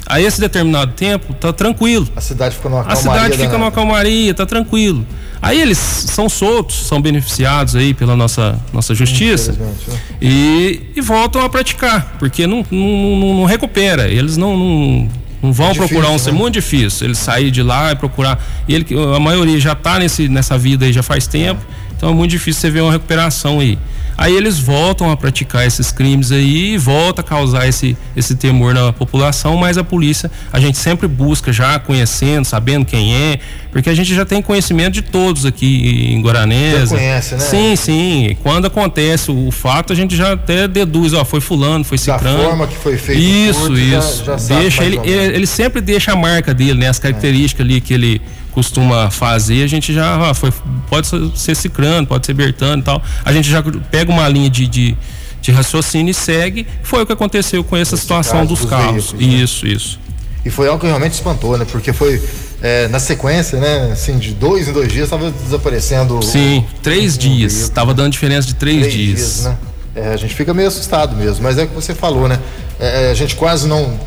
Aí 0.06 0.24
esse 0.24 0.40
determinado 0.40 0.92
tempo 0.92 1.34
tá 1.34 1.52
tranquilo. 1.52 2.08
A 2.14 2.20
cidade 2.20 2.54
fica 2.54 2.68
numa 2.68 2.84
calmaria. 2.84 3.10
A 3.10 3.24
cidade 3.24 3.42
fica 3.42 3.58
numa 3.58 3.72
calmaria, 3.72 4.34
tá 4.34 4.46
tranquilo. 4.46 5.04
Aí 5.42 5.60
eles 5.60 5.78
são 5.78 6.28
soltos, 6.28 6.86
são 6.86 7.00
beneficiados 7.00 7.76
aí 7.76 7.92
pela 7.92 8.16
nossa, 8.16 8.58
nossa 8.72 8.94
justiça 8.94 9.52
né? 9.52 9.72
e, 10.20 10.90
e 10.96 11.00
voltam 11.00 11.42
a 11.42 11.48
praticar, 11.48 12.16
porque 12.18 12.46
não, 12.46 12.64
não, 12.70 13.16
não, 13.16 13.34
não 13.40 13.44
recupera. 13.44 14.08
Eles 14.08 14.36
não, 14.36 14.56
não, 14.56 15.08
não 15.42 15.52
vão 15.52 15.66
é 15.66 15.72
difícil, 15.72 15.88
procurar 15.88 16.14
um 16.14 16.18
ser 16.18 16.32
né? 16.32 16.38
muito 16.38 16.54
difícil. 16.54 17.06
Eles 17.06 17.18
sair 17.18 17.50
de 17.50 17.62
lá 17.62 17.92
e 17.92 17.96
procurar. 17.96 18.42
E 18.66 18.74
ele, 18.74 18.86
a 19.14 19.20
maioria 19.20 19.58
já 19.58 19.74
tá 19.74 19.98
nesse, 19.98 20.28
nessa 20.28 20.56
vida 20.56 20.84
aí 20.84 20.92
já 20.92 21.02
faz 21.02 21.26
tempo, 21.26 21.60
é. 21.60 21.85
Então 21.96 22.10
é 22.10 22.14
muito 22.14 22.31
difícil 22.31 22.60
você 22.60 22.70
ver 22.70 22.81
uma 22.82 22.93
recuperação 22.93 23.60
aí. 23.60 23.78
Aí 24.19 24.34
eles 24.34 24.58
voltam 24.58 25.10
a 25.10 25.16
praticar 25.16 25.66
esses 25.66 25.93
crimes 25.93 26.32
aí 26.32 26.75
e 26.75 26.78
volta 26.78 27.20
a 27.20 27.25
causar 27.25 27.69
esse, 27.69 27.96
esse 28.16 28.34
temor 28.34 28.72
na 28.72 28.90
população, 28.90 29.58
mas 29.58 29.76
a 29.76 29.84
polícia, 29.84 30.31
a 30.50 30.58
gente 30.58 30.78
sempre 30.78 31.06
busca 31.06 31.52
já 31.52 31.78
conhecendo, 31.78 32.46
sabendo 32.46 32.87
quem 32.87 33.14
é, 33.14 33.38
porque 33.70 33.90
a 33.90 33.94
gente 33.94 34.14
já 34.14 34.25
tem 34.25 34.40
conhecimento 34.40 34.94
de 34.94 35.02
todos 35.02 35.44
aqui 35.44 36.14
em 36.14 36.22
Guaranesa. 36.22 36.96
Já 36.96 36.96
conhece, 36.96 37.34
né? 37.34 37.40
Sim, 37.40 37.76
sim. 37.76 38.37
Quando 38.42 38.66
acontece 38.66 39.31
o, 39.31 39.50
fato, 39.50 39.92
a 39.92 39.96
gente 39.96 40.16
já 40.16 40.32
até 40.32 40.66
deduz, 40.66 41.12
ó, 41.12 41.22
foi 41.22 41.42
fulano, 41.42 41.84
foi 41.84 41.99
cicrano. 41.99 42.38
Da 42.38 42.44
forma 42.44 42.66
que 42.66 42.76
foi 42.76 42.96
feito. 42.96 43.20
Isso, 43.20 43.75
isso. 43.75 44.25
Já, 44.25 44.38
já 44.38 44.58
deixa 44.58 44.82
ele, 44.82 44.99
ele, 45.04 45.37
ele, 45.37 45.46
sempre 45.46 45.82
deixa 45.82 46.12
a 46.12 46.16
marca 46.16 46.54
dele, 46.54 46.81
né? 46.81 46.88
As 46.88 46.99
características 46.99 47.66
é. 47.66 47.69
ali 47.69 47.81
que 47.82 47.92
ele 47.92 48.22
costuma 48.56 49.10
fazer, 49.10 49.62
a 49.64 49.66
gente 49.66 49.92
já 49.92 50.30
ah, 50.30 50.32
foi, 50.32 50.50
pode 50.88 51.06
ser 51.38 51.54
cicrano, 51.54 52.06
pode 52.06 52.24
ser 52.24 52.32
bertano 52.32 52.80
e 52.80 52.84
tal. 52.84 53.02
A 53.22 53.30
gente 53.30 53.50
já 53.50 53.62
pega 53.90 54.10
uma 54.10 54.26
linha 54.30 54.48
de, 54.48 54.66
de, 54.66 54.96
de 55.42 55.52
raciocínio 55.52 56.10
e 56.10 56.14
segue. 56.14 56.66
Foi 56.82 57.02
o 57.02 57.06
que 57.06 57.12
aconteceu 57.12 57.62
com 57.62 57.76
essa 57.76 57.94
Esse 57.94 58.00
situação 58.04 58.46
dos, 58.46 58.60
dos 58.60 58.70
carros. 58.70 59.12
Veículos, 59.12 59.26
né? 59.26 59.42
Isso, 59.42 59.66
isso. 59.66 60.00
E 60.42 60.48
foi 60.48 60.68
algo 60.68 60.80
que 60.80 60.86
realmente 60.86 61.12
espantou, 61.12 61.58
né? 61.58 61.66
Porque 61.70 61.92
foi 61.92 62.22
é, 62.62 62.88
na 62.88 62.98
sequência, 62.98 63.60
né? 63.60 63.90
Assim, 63.92 64.16
de 64.16 64.32
dois 64.32 64.68
em 64.68 64.72
dois 64.72 64.90
dias 64.90 65.04
estava 65.04 65.30
desaparecendo. 65.30 66.22
Sim, 66.22 66.64
três 66.82 67.18
dias. 67.18 67.60
Estava 67.60 67.92
dando 67.92 68.12
diferença 68.12 68.48
de 68.48 68.54
três, 68.54 68.78
três 68.78 68.94
dias. 68.94 69.18
dias 69.18 69.44
né? 69.44 69.58
É, 69.94 70.08
a 70.14 70.16
gente 70.16 70.34
fica 70.34 70.54
meio 70.54 70.68
assustado 70.68 71.14
mesmo, 71.14 71.42
mas 71.42 71.58
é 71.58 71.64
o 71.64 71.68
que 71.68 71.75
você 71.75 71.94
falou, 71.94 72.26
né? 72.26 72.40
É, 72.80 73.10
a 73.10 73.14
gente 73.14 73.36
quase 73.36 73.68
não 73.68 73.98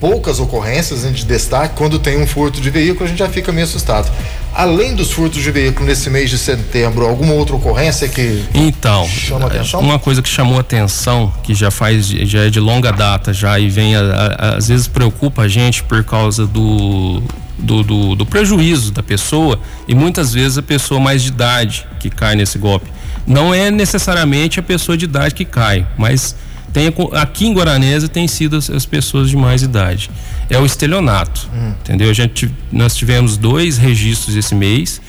poucas 0.00 0.38
ocorrências 0.40 1.02
né, 1.02 1.10
de 1.10 1.24
destaque, 1.24 1.74
quando 1.76 1.98
tem 1.98 2.20
um 2.20 2.26
furto 2.26 2.60
de 2.60 2.70
veículo, 2.70 3.04
a 3.04 3.08
gente 3.08 3.18
já 3.18 3.28
fica 3.28 3.52
meio 3.52 3.66
assustado. 3.66 4.10
Além 4.52 4.94
dos 4.94 5.12
furtos 5.12 5.42
de 5.42 5.50
veículo 5.50 5.86
nesse 5.86 6.08
mês 6.10 6.30
de 6.30 6.38
setembro, 6.38 7.06
alguma 7.06 7.32
outra 7.32 7.56
ocorrência 7.56 8.08
que 8.08 8.44
então 8.54 9.04
chama 9.06 9.46
atenção? 9.46 9.80
uma 9.80 9.98
coisa 9.98 10.22
que 10.22 10.28
chamou 10.28 10.58
atenção, 10.58 11.32
que 11.42 11.54
já 11.54 11.70
faz 11.70 12.06
já 12.06 12.40
é 12.40 12.50
de 12.50 12.60
longa 12.60 12.92
data 12.92 13.32
já 13.32 13.58
e 13.58 13.68
vem 13.68 13.96
a, 13.96 14.00
a, 14.00 14.56
às 14.56 14.68
vezes 14.68 14.86
preocupa 14.86 15.42
a 15.42 15.48
gente 15.48 15.82
por 15.82 16.04
causa 16.04 16.46
do 16.46 17.22
do, 17.58 17.82
do, 17.82 18.14
do 18.14 18.26
prejuízo 18.26 18.92
da 18.92 19.02
pessoa 19.02 19.58
e 19.88 19.94
muitas 19.94 20.32
vezes 20.32 20.58
a 20.58 20.62
pessoa 20.62 21.00
mais 21.00 21.22
de 21.22 21.28
idade 21.28 21.86
que 21.98 22.10
cai 22.10 22.36
nesse 22.36 22.58
golpe. 22.58 22.90
Não 23.26 23.54
é 23.54 23.70
necessariamente 23.70 24.60
a 24.60 24.62
pessoa 24.62 24.96
de 24.96 25.06
idade 25.06 25.34
que 25.34 25.44
cai, 25.44 25.86
mas 25.96 26.36
tem, 26.74 26.92
aqui 27.12 27.46
em 27.46 27.54
Guaranesa 27.54 28.08
tem 28.08 28.26
sido 28.26 28.56
as, 28.56 28.68
as, 28.68 28.84
pessoas 28.84 29.30
de 29.30 29.36
mais 29.36 29.62
idade. 29.62 30.10
É 30.50 30.58
o 30.58 30.66
estelionato, 30.66 31.48
hum. 31.54 31.72
entendeu? 31.80 32.10
A 32.10 32.12
gente, 32.12 32.52
nós 32.72 32.96
tivemos 32.96 33.36
dois 33.36 33.78
registros 33.78 34.34
esse 34.34 34.56
mês. 34.56 35.00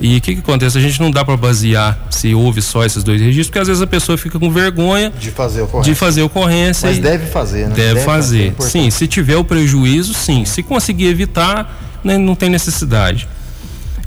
E 0.00 0.18
o 0.18 0.20
que, 0.20 0.34
que 0.34 0.40
acontece? 0.40 0.78
A 0.78 0.80
gente 0.80 1.00
não 1.00 1.10
dá 1.10 1.24
para 1.24 1.36
basear 1.36 2.06
se 2.08 2.32
houve 2.32 2.62
só 2.62 2.84
esses 2.84 3.02
dois 3.02 3.20
registros, 3.20 3.48
porque 3.48 3.58
às 3.58 3.66
vezes 3.66 3.82
a 3.82 3.86
pessoa 3.86 4.16
fica 4.16 4.38
com 4.38 4.48
vergonha 4.48 5.10
de 5.10 5.32
fazer 5.32 5.62
ocorrência. 5.62 5.92
De 5.92 5.98
fazer 5.98 6.22
ocorrência 6.22 6.88
Mas 6.88 7.00
deve 7.00 7.26
fazer, 7.26 7.68
né? 7.68 7.74
Deve, 7.74 7.94
deve 7.94 8.00
fazer. 8.06 8.52
fazer 8.52 8.70
sim, 8.70 8.88
se 8.88 9.08
tiver 9.08 9.36
o 9.36 9.42
prejuízo, 9.42 10.14
sim. 10.14 10.44
Se 10.44 10.62
conseguir 10.62 11.06
evitar, 11.06 12.00
né, 12.04 12.16
não 12.16 12.36
tem 12.36 12.48
necessidade. 12.48 13.28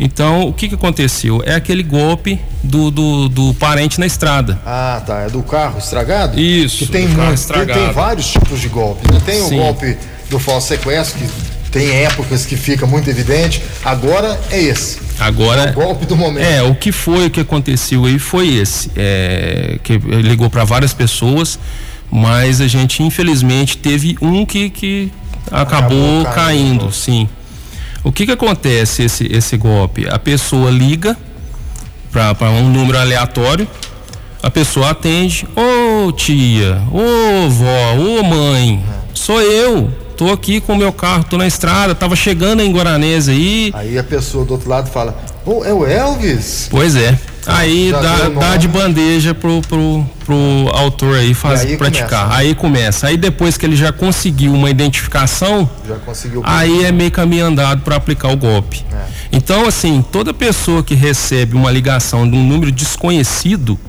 Então, 0.04 0.48
o 0.48 0.52
que 0.54 0.68
que 0.68 0.74
aconteceu? 0.74 1.44
É 1.46 1.54
aquele 1.54 1.84
golpe 1.84 2.40
do, 2.64 2.90
do, 2.90 3.30
do 3.30 3.54
parente 3.54 4.00
na 4.00 4.08
estrada. 4.08 4.60
Ah, 4.66 5.00
tá. 5.06 5.20
É 5.22 5.30
do 5.30 5.44
carro 5.44 5.78
estragado? 5.78 6.40
Isso, 6.40 6.80
Que 6.80 6.86
tem, 6.88 7.08
carro 7.14 7.34
estragado. 7.36 7.72
tem, 7.72 7.84
tem 7.86 7.94
vários 7.94 8.28
tipos 8.32 8.60
de 8.60 8.68
golpes. 8.68 9.10
Né? 9.12 9.22
Tem 9.24 9.40
Sim. 9.48 9.60
o 9.60 9.64
golpe 9.64 9.96
do 10.28 10.40
falso 10.40 10.70
sequestro, 10.70 11.20
que 11.20 11.30
tem 11.70 11.88
épocas 12.04 12.48
que 12.48 12.58
fica 12.58 12.88
muito 12.88 13.10
evidente. 13.12 13.62
Agora 13.86 14.40
é 14.50 14.60
esse. 14.60 14.98
Agora. 15.20 15.70
O 15.70 15.74
golpe 15.74 16.08
do 16.08 16.18
momento. 16.18 16.44
É, 16.44 16.64
o 16.64 16.74
que 16.74 16.92
foi, 16.92 17.28
o 17.28 17.30
que 17.30 17.40
aconteceu 17.42 18.06
aí 18.06 18.18
foi 18.18 18.48
esse. 18.56 18.90
É, 18.96 19.78
que 19.84 19.98
ligou 20.00 20.50
para 20.50 20.64
várias 20.64 20.96
pessoas, 20.96 21.60
mas 22.10 22.60
a 22.60 22.68
gente, 22.68 23.04
infelizmente, 23.04 23.78
teve 23.78 24.18
um 24.20 24.48
que, 24.48 24.72
que 24.72 25.12
acabou, 25.52 26.22
Acabou 26.22 26.24
caindo. 26.34 26.34
caindo, 26.80 26.92
sim. 26.92 27.30
O 28.04 28.12
que 28.12 28.26
que 28.26 28.32
acontece 28.32 29.04
esse, 29.04 29.28
esse 29.32 29.58
golpe? 29.58 30.08
A 30.10 30.18
pessoa 30.18 30.72
liga 30.72 31.16
para 32.12 32.50
um 32.50 32.68
número 32.70 32.98
aleatório, 32.98 33.68
a 34.42 34.50
pessoa 34.50 34.90
atende, 34.90 35.48
ô 35.56 36.12
tia, 36.12 36.82
ô 36.92 37.50
vó, 37.50 37.94
ô 37.96 38.24
mãe, 38.24 38.84
sou 39.14 39.40
eu, 39.40 39.90
tô 40.18 40.32
aqui 40.32 40.60
com 40.60 40.74
o 40.74 40.78
meu 40.78 40.92
carro, 40.92 41.24
tô 41.24 41.38
na 41.38 41.48
estrada, 41.48 41.94
tava 41.94 42.16
chegando 42.16 42.62
em 42.62 42.72
Guaranese 42.74 43.32
aí, 43.32 43.72
Aí 43.74 43.98
a 43.98 44.04
pessoa 44.04 44.44
do 44.46 44.54
outro 44.54 44.70
lado 44.70 44.90
fala: 44.90 45.18
Ô, 45.46 45.64
é 45.64 45.74
o 45.74 45.86
Elvis? 45.86 46.68
Pois 46.70 46.96
é. 46.96 47.18
Aí 47.46 47.92
dá, 47.92 48.30
dá 48.30 48.58
de 48.58 48.68
bandeja 48.68 49.34
pro, 49.34 49.62
pro, 49.62 50.06
pro 50.26 50.36
autor 50.74 51.18
aí 51.18 51.34
fazer 51.34 51.70
aí 51.70 51.78
praticar. 51.78 52.26
começa. 52.26 52.36
Aí 52.38 52.56
começa. 52.56 53.08
Aí 53.08 53.18
depois 53.18 53.58
que 53.58 53.66
ele 53.66 53.76
já 53.76 53.92
conseguiu 53.92 54.54
uma 54.54 54.70
identificação, 54.70 55.70
conseguiu. 56.06 56.42
aí 56.46 56.86
é 56.86 56.92
meio 56.92 57.12
caminho 57.12 57.46
andado 57.46 57.82
para 57.82 57.96
aplicar 57.96 58.30
o 58.30 58.38
golpe. 58.38 58.86
É. 58.94 59.06
Então, 59.32 59.66
assim, 59.66 60.04
toda 60.12 60.34
pessoa 60.34 60.84
que 60.84 60.94
recebe 60.94 61.56
uma 61.56 61.72
ligação 61.72 62.30
de 62.30 62.36
um 62.36 62.44
número 62.44 62.72
desconhecido, 62.72 63.80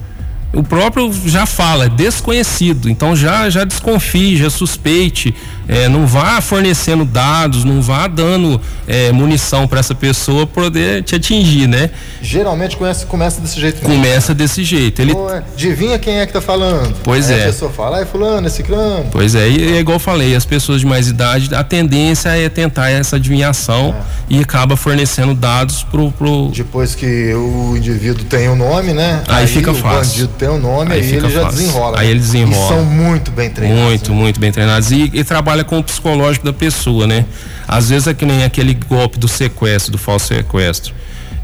o 0.53 0.63
próprio 0.63 1.13
já 1.27 1.47
fala, 1.47 1.87
é 1.87 1.89
desconhecido. 1.89 2.89
Então 2.91 3.15
já, 3.17 3.49
já 3.51 3.65
desconfie, 3.65 4.37
já 4.37 4.51
suspeite. 4.51 5.35
é, 5.69 5.89
não 5.89 6.07
vá 6.07 6.41
fornecendo 6.41 7.05
dados, 7.05 7.65
não 7.65 7.81
vá 7.81 8.07
dando 8.09 8.61
é, 8.87 9.13
munição 9.13 9.67
para 9.69 9.79
essa 9.81 9.95
pessoa 9.95 10.47
poder 10.47 11.03
te 11.05 11.15
atingir, 11.15 11.67
né? 11.69 11.89
Geralmente 12.21 12.77
começa, 12.77 13.07
começa 13.07 13.41
desse 13.41 13.61
jeito 13.61 13.77
mesmo. 13.83 14.03
Começa 14.03 14.35
desse 14.35 14.65
jeito. 14.65 15.01
Ele 15.01 15.13
Ô, 15.13 15.31
é, 15.31 15.43
Adivinha 15.55 15.99
quem 15.99 16.19
é 16.19 16.27
que 16.27 16.33
tá 16.33 16.41
falando? 16.41 16.95
Pois 17.05 17.31
Aí 17.31 17.39
é. 17.39 17.43
A 17.45 17.47
pessoa 17.47 17.71
fala, 17.71 17.99
ai 17.99 18.05
fulano, 18.05 18.47
esse 18.47 18.63
crânio. 18.63 19.07
Pois 19.13 19.35
é, 19.35 19.49
e 19.49 19.77
é 19.77 19.81
igual 19.81 19.97
eu 19.97 20.01
falei, 20.01 20.35
as 20.35 20.45
pessoas 20.45 20.81
de 20.81 20.87
mais 20.87 21.09
idade, 21.09 21.55
a 21.55 21.63
tendência 21.65 22.29
é 22.31 22.49
tentar 22.49 22.91
essa 22.91 23.17
adivinhação 23.17 23.95
É. 24.31 24.35
e 24.35 24.41
acaba 24.41 24.77
fornecendo 24.77 25.33
dados 25.35 25.85
pro, 25.85 26.11
pro 26.13 26.51
Depois 26.55 26.95
que 26.95 27.33
o 27.35 27.77
indivíduo 27.77 28.25
tem 28.25 28.49
o 28.49 28.57
nome, 28.57 28.93
né? 28.93 29.23
Aí 29.29 29.47
fica 29.47 29.71
o 29.71 29.75
fácil. 29.75 30.29
Tem 30.43 30.49
o 30.51 30.59
nome, 30.59 30.93
Aí 30.93 31.01
aí, 31.01 31.13
ele 31.15 31.31
já 31.31 31.43
fácil. 31.43 31.59
desenrola. 31.61 32.01
Aí 32.01 32.07
né? 32.07 32.11
ele 32.11 32.21
desenrola. 32.21 32.65
E 32.65 32.69
são 32.69 32.85
muito 32.85 33.31
bem 33.31 33.49
treinados. 33.49 33.85
muito, 33.85 34.11
né? 34.11 34.17
muito 34.17 34.41
bem 34.41 34.51
treinados 34.51 34.91
e, 34.91 35.09
e 35.15 35.23
trabalha 35.23 35.63
com 35.63 35.79
o 35.79 35.85
psicológico 35.85 36.45
da 36.45 36.53
pessoa, 36.53 37.07
né? 37.07 37.25
Às 37.69 37.91
vezes 37.91 38.09
é 38.09 38.15
que 38.15 38.27
nem 38.27 38.43
aquele 38.43 38.75
golpe 38.75 39.21
do 39.21 39.29
sequestro, 39.29 39.93
do 39.93 39.99
falso 39.99 40.27
sequestro. 40.27 40.93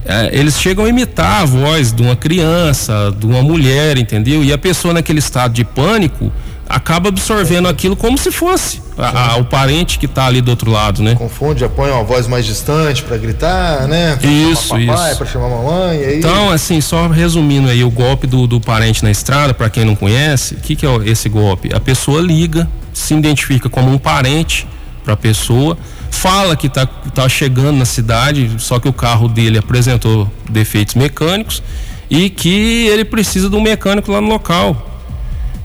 É, 0.05 0.31
eles 0.37 0.59
chegam 0.59 0.85
a 0.85 0.89
imitar 0.89 1.43
a 1.43 1.45
voz 1.45 1.93
de 1.93 2.03
uma 2.03 2.17
criança, 2.17 3.15
de 3.17 3.25
uma 3.25 3.41
mulher, 3.41 3.97
entendeu? 3.99 4.43
E 4.43 4.53
a 4.53 4.59
pessoa 4.59 4.93
naquele 4.93 5.21
estado 5.21 5.53
de 5.53 5.65
pânico 5.65 6.33
acaba 6.69 7.09
absorvendo 7.09 7.67
aquilo 7.69 7.97
como 7.97 8.19
se 8.19 8.31
fosse 8.31 8.83
a- 8.99 9.33
a- 9.33 9.37
o 9.37 9.45
parente 9.45 9.99
que 9.99 10.07
está 10.07 10.27
ali 10.27 10.41
do 10.41 10.51
outro 10.51 10.71
lado, 10.71 11.03
né? 11.03 11.15
Confunde, 11.15 11.61
já 11.61 11.69
põe 11.69 11.91
uma 11.91 12.05
voz 12.05 12.27
mais 12.27 12.45
distante 12.45 13.03
pra 13.03 13.17
gritar, 13.17 13.87
né? 13.89 14.17
Pra 14.17 14.31
Isso, 14.31 14.69
chamar 14.69 14.87
papai, 14.87 15.09
isso. 15.11 15.19
pra 15.19 15.27
chamar 15.27 15.49
mamãe. 15.49 15.99
Aí... 16.05 16.19
Então, 16.19 16.51
assim, 16.51 16.81
só 16.81 17.07
resumindo 17.09 17.69
aí 17.69 17.83
o 17.83 17.91
golpe 17.91 18.27
do, 18.27 18.47
do 18.47 18.61
parente 18.61 19.03
na 19.03 19.11
estrada, 19.11 19.55
para 19.55 19.71
quem 19.71 19.85
não 19.85 19.97
conhece, 19.97 20.55
o 20.55 20.59
que, 20.59 20.77
que 20.77 20.85
é 20.87 20.91
esse 21.07 21.29
golpe? 21.29 21.71
A 21.75 21.81
pessoa 21.81 22.21
liga, 22.21 22.69
se 22.93 23.15
identifica 23.15 23.69
como 23.71 23.91
um 23.91 23.99
parente 23.99 24.67
para 25.05 25.15
a 25.15 25.17
pessoa, 25.17 25.79
fala 26.11 26.55
que 26.57 26.69
tá, 26.69 26.85
tá 26.87 27.29
chegando 27.29 27.79
na 27.79 27.85
cidade, 27.85 28.51
só 28.59 28.79
que 28.79 28.89
o 28.89 28.93
carro 28.93 29.29
dele 29.29 29.57
apresentou 29.59 30.31
defeitos 30.51 30.95
mecânicos 30.97 31.63
e 32.11 32.29
que 32.29 32.87
ele 32.89 33.05
precisa 33.05 33.49
de 33.49 33.57
um 33.57 33.61
mecânico 33.61 34.11
lá 34.13 34.21
no 34.21 34.29
local. 34.29 34.98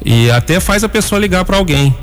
E 0.05 0.29
até 0.31 0.59
faz 0.59 0.83
a 0.83 0.89
pessoa 0.89 1.19
ligar 1.19 1.45
para 1.45 1.57
alguém. 1.57 1.95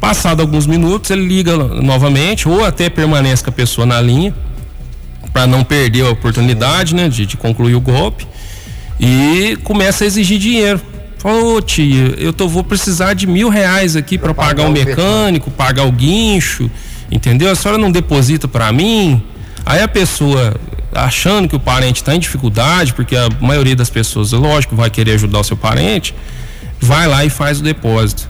Passado 0.00 0.40
alguns 0.40 0.66
minutos, 0.66 1.10
ele 1.10 1.26
liga 1.26 1.56
novamente 1.56 2.48
ou 2.48 2.64
até 2.64 2.90
permanece 2.90 3.42
com 3.42 3.50
a 3.50 3.52
pessoa 3.52 3.86
na 3.86 4.00
linha 4.00 4.34
para 5.32 5.46
não 5.46 5.64
perder 5.64 6.06
a 6.06 6.10
oportunidade, 6.10 6.94
né, 6.94 7.08
de, 7.08 7.26
de 7.26 7.36
concluir 7.36 7.74
o 7.74 7.80
golpe 7.80 8.26
e 9.00 9.58
começa 9.64 10.04
a 10.04 10.06
exigir 10.06 10.38
dinheiro. 10.38 10.80
Fala, 11.18 11.42
ô 11.42 11.60
tia, 11.60 12.14
eu 12.18 12.32
tô, 12.32 12.46
vou 12.46 12.62
precisar 12.62 13.14
de 13.14 13.26
mil 13.26 13.48
reais 13.48 13.96
aqui 13.96 14.18
para 14.18 14.34
pagar 14.34 14.48
pagar 14.48 14.64
o 14.64 14.70
o 14.70 14.72
mecânico, 14.72 15.50
pagar 15.50 15.84
o 15.84 15.92
guincho, 15.92 16.70
entendeu? 17.10 17.50
A 17.50 17.54
senhora 17.54 17.78
não 17.78 17.90
deposita 17.90 18.46
para 18.46 18.70
mim? 18.72 19.22
Aí 19.64 19.80
a 19.82 19.88
pessoa, 19.88 20.54
achando 20.94 21.48
que 21.48 21.56
o 21.56 21.60
parente 21.60 22.02
está 22.02 22.14
em 22.14 22.18
dificuldade, 22.18 22.92
porque 22.92 23.16
a 23.16 23.28
maioria 23.40 23.74
das 23.74 23.88
pessoas, 23.88 24.32
lógico, 24.32 24.76
vai 24.76 24.90
querer 24.90 25.12
ajudar 25.12 25.40
o 25.40 25.44
seu 25.44 25.56
parente, 25.56 26.14
vai 26.80 27.06
lá 27.06 27.24
e 27.24 27.30
faz 27.30 27.60
o 27.60 27.62
depósito. 27.62 28.28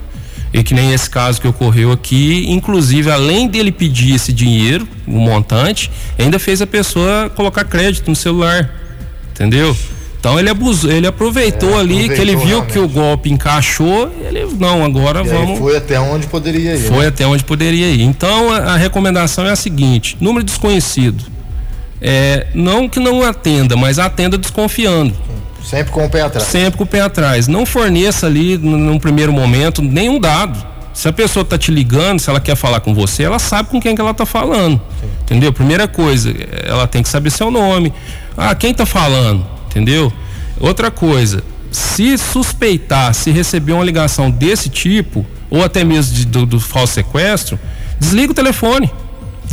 E 0.52 0.62
que 0.62 0.72
nem 0.72 0.92
esse 0.92 1.10
caso 1.10 1.40
que 1.40 1.48
ocorreu 1.48 1.90
aqui, 1.90 2.44
inclusive, 2.48 3.10
além 3.10 3.48
dele 3.48 3.72
pedir 3.72 4.14
esse 4.14 4.32
dinheiro, 4.32 4.86
o 5.06 5.18
montante, 5.18 5.90
ainda 6.16 6.38
fez 6.38 6.62
a 6.62 6.66
pessoa 6.66 7.28
colocar 7.34 7.64
crédito 7.64 8.08
no 8.08 8.14
celular. 8.14 8.70
Entendeu? 9.32 9.76
Então 10.20 10.38
ele 10.38 10.48
abusou, 10.48 10.90
ele 10.90 11.06
aproveitou 11.08 11.76
É, 11.76 11.80
ali 11.80 12.08
que 12.08 12.14
ele 12.20 12.32
aproveitou 12.32 12.46
viu 12.46 12.62
que 12.62 12.78
o 12.78 12.86
realmente. 12.86 12.94
golpe 12.94 13.30
encaixou, 13.32 14.10
ele 14.24 14.46
não, 14.58 14.84
agora 14.84 15.20
E 15.22 15.28
vamos 15.28 15.58
foi 15.58 15.76
até 15.76 15.98
onde 16.00 16.26
poderia 16.28 16.76
ir. 16.76 16.88
foi 16.88 17.00
né? 17.00 17.06
até 17.08 17.26
onde 17.26 17.44
poderia 17.44 17.90
ir. 17.90 18.00
Então 18.02 18.50
a, 18.50 18.58
a 18.58 18.76
recomendação 18.76 19.44
é 19.44 19.50
a 19.50 19.56
seguinte: 19.56 20.16
número 20.20 20.42
desconhecido. 20.44 21.24
É, 22.00 22.46
não 22.54 22.88
que 22.88 23.00
não 23.00 23.22
atenda, 23.22 23.76
mas 23.76 23.98
atenda 23.98 24.38
desconfiando. 24.38 25.12
Sempre 25.64 25.92
com 25.92 26.04
o 26.04 26.11
pé 26.11 26.21
atrás. 26.23 26.47
Sempre 26.49 26.78
com 26.78 26.85
o 26.85 26.87
pé 26.87 27.00
atrás. 27.00 27.49
Não 27.49 27.64
forneça 27.64 28.26
ali, 28.26 28.56
num 28.59 28.99
primeiro 28.99 29.33
momento, 29.33 29.80
nenhum 29.83 30.21
dado. 30.21 30.64
Se 30.92 31.09
a 31.09 31.12
pessoa 31.12 31.42
está 31.42 31.59
te 31.59 31.73
ligando, 31.73 32.21
se 32.21 32.30
ela 32.30 32.38
quer 32.40 32.54
falar 32.54 32.78
com 32.80 32.94
você, 32.94 33.25
ela 33.25 33.38
sabe 33.40 33.68
com 33.71 33.80
quem 33.80 33.94
que 33.94 34.00
ela 34.00 34.12
está 34.12 34.25
falando. 34.25 34.80
Entendeu? 35.23 35.52
Primeira 35.52 35.88
coisa, 35.88 36.33
ela 36.64 36.87
tem 36.87 37.02
que 37.02 37.09
saber 37.09 37.30
seu 37.30 37.50
nome. 37.50 37.92
Ah, 38.37 38.54
quem 38.54 38.71
está 38.71 38.87
falando? 38.87 39.44
Entendeu? 39.68 40.12
Outra 40.61 40.90
coisa, 40.92 41.42
se 41.73 42.16
suspeitar, 42.16 43.12
se 43.12 43.33
receber 43.33 43.73
uma 43.73 43.85
ligação 43.85 44.30
desse 44.30 44.68
tipo, 44.68 45.26
ou 45.50 45.64
até 45.64 45.83
mesmo 45.83 46.14
de- 46.14 46.26
do, 46.26 46.47
do 46.47 46.61
falso 46.61 46.92
sequestro, 46.94 47.59
desliga 47.99 48.30
o 48.30 48.35
telefone. 48.35 48.88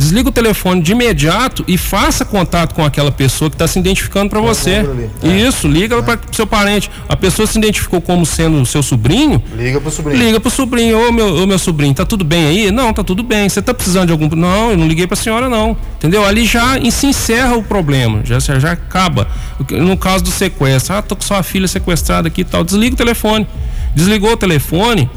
Desliga 0.02 0.30
o 0.30 0.32
telefone 0.32 0.82
de 0.82 0.90
imediato 0.90 1.64
e 1.68 1.78
faça 1.78 2.24
contato 2.24 2.74
com 2.74 2.84
aquela 2.84 3.12
pessoa 3.12 3.48
que 3.48 3.54
está 3.54 3.68
se 3.68 3.78
identificando 3.78 4.28
para 4.28 4.40
você. 4.40 4.84
É. 5.22 5.28
Isso, 5.28 5.68
liga 5.68 6.02
para 6.02 6.18
seu 6.32 6.44
parente. 6.44 6.90
A 7.08 7.14
pessoa 7.14 7.46
se 7.46 7.56
identificou 7.56 8.00
como 8.00 8.26
sendo 8.26 8.66
seu 8.66 8.82
sobrinho, 8.82 9.40
Liga 9.56 9.80
pro 9.80 9.92
sobrinho. 9.92 10.24
liga 10.24 10.40
pro 10.40 10.50
sobrinho, 10.50 11.08
ô 11.08 11.12
meu, 11.12 11.36
ô 11.36 11.46
meu 11.46 11.58
sobrinho, 11.58 11.94
tá 11.94 12.04
tudo 12.04 12.24
bem 12.24 12.46
aí? 12.46 12.70
Não, 12.72 12.92
tá 12.92 13.04
tudo 13.04 13.22
bem. 13.22 13.48
Você 13.48 13.62
tá 13.62 13.72
precisando 13.72 14.06
de 14.06 14.12
algum. 14.12 14.28
Não, 14.34 14.72
eu 14.72 14.76
não 14.76 14.88
liguei 14.88 15.06
pra 15.06 15.14
senhora, 15.16 15.48
não. 15.48 15.76
Entendeu? 15.98 16.24
Ali 16.24 16.46
já 16.46 16.80
se 16.90 17.06
encerra 17.06 17.54
o 17.54 17.62
problema, 17.62 18.22
já, 18.24 18.40
já 18.40 18.58
já 18.58 18.72
acaba. 18.72 19.28
O 19.60 19.72
No 19.76 19.96
caso 19.96 20.24
do 20.24 20.32
sequestro, 20.32 20.96
ah, 20.96 21.02
tô 21.02 21.14
com 21.14 21.22
sua 21.22 21.44
filha 21.44 21.68
sequestrada 21.68 22.26
aqui 22.26 22.40
e 22.40 22.44
tal. 22.44 22.64
Desliga 22.64 22.94
o 22.94 22.98
telefone. 22.98 23.46
Desligou 23.94 24.32
o 24.32 24.36
telefone, 24.36 25.08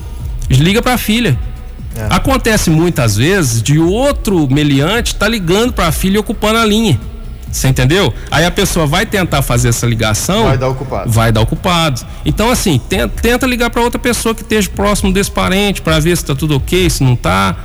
liga 0.48 0.80
pra 0.80 0.96
filha. 0.96 1.40
É. 1.96 2.08
Acontece 2.10 2.70
muitas 2.70 3.16
vezes 3.16 3.62
de 3.62 3.80
outro 3.80 4.48
meliante 4.52 5.16
tá 5.16 5.28
ligando 5.28 5.74
pra 5.74 5.92
filha 5.92 6.16
e 6.16 6.20
ocupando 6.20 6.60
a 6.60 6.66
linha. 6.66 7.00
Você 7.56 7.70
entendeu? 7.70 8.14
Aí 8.30 8.46
a 8.46 8.52
pessoa 8.52 8.86
vai 8.86 9.06
tentar 9.06 9.42
fazer 9.42 9.70
essa 9.70 9.86
ligação. 9.86 10.44
Vai 10.44 10.58
dar 10.58 10.68
o 10.68 10.76
culpado. 10.76 11.10
Vai 11.10 11.32
dar 11.32 11.42
o 11.42 11.46
culpado. 11.46 12.02
Então, 12.26 12.52
assim, 12.52 12.78
tenta, 12.90 13.22
tenta 13.22 13.48
ligar 13.48 13.70
para 13.70 13.82
outra 13.82 13.98
pessoa 13.98 14.36
que 14.36 14.42
esteja 14.42 14.70
próximo 14.70 15.14
desse 15.14 15.32
parente 15.32 15.82
para 15.82 15.98
ver 16.00 16.18
se 16.18 16.26
tá 16.26 16.36
tudo 16.36 16.58
ok, 16.58 16.90
se 16.90 17.02
não 17.02 17.16
tá. 17.16 17.56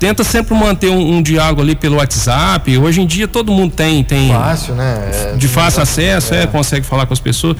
Tenta 0.00 0.24
sempre 0.24 0.54
manter 0.54 0.90
um, 0.90 1.16
um 1.16 1.22
diálogo 1.22 1.62
ali 1.62 1.76
pelo 1.76 1.96
WhatsApp. 1.96 2.76
Hoje 2.76 3.00
em 3.00 3.06
dia 3.06 3.28
todo 3.28 3.52
mundo 3.52 3.72
tem, 3.72 4.02
tem 4.02 4.30
Fácil, 4.30 4.74
né? 4.74 5.10
É, 5.12 5.36
de 5.36 5.48
fácil 5.48 5.80
é, 5.80 5.82
acesso, 5.84 6.34
é. 6.34 6.46
consegue 6.46 6.84
falar 6.84 7.06
com 7.06 7.14
as 7.14 7.20
pessoas. 7.20 7.56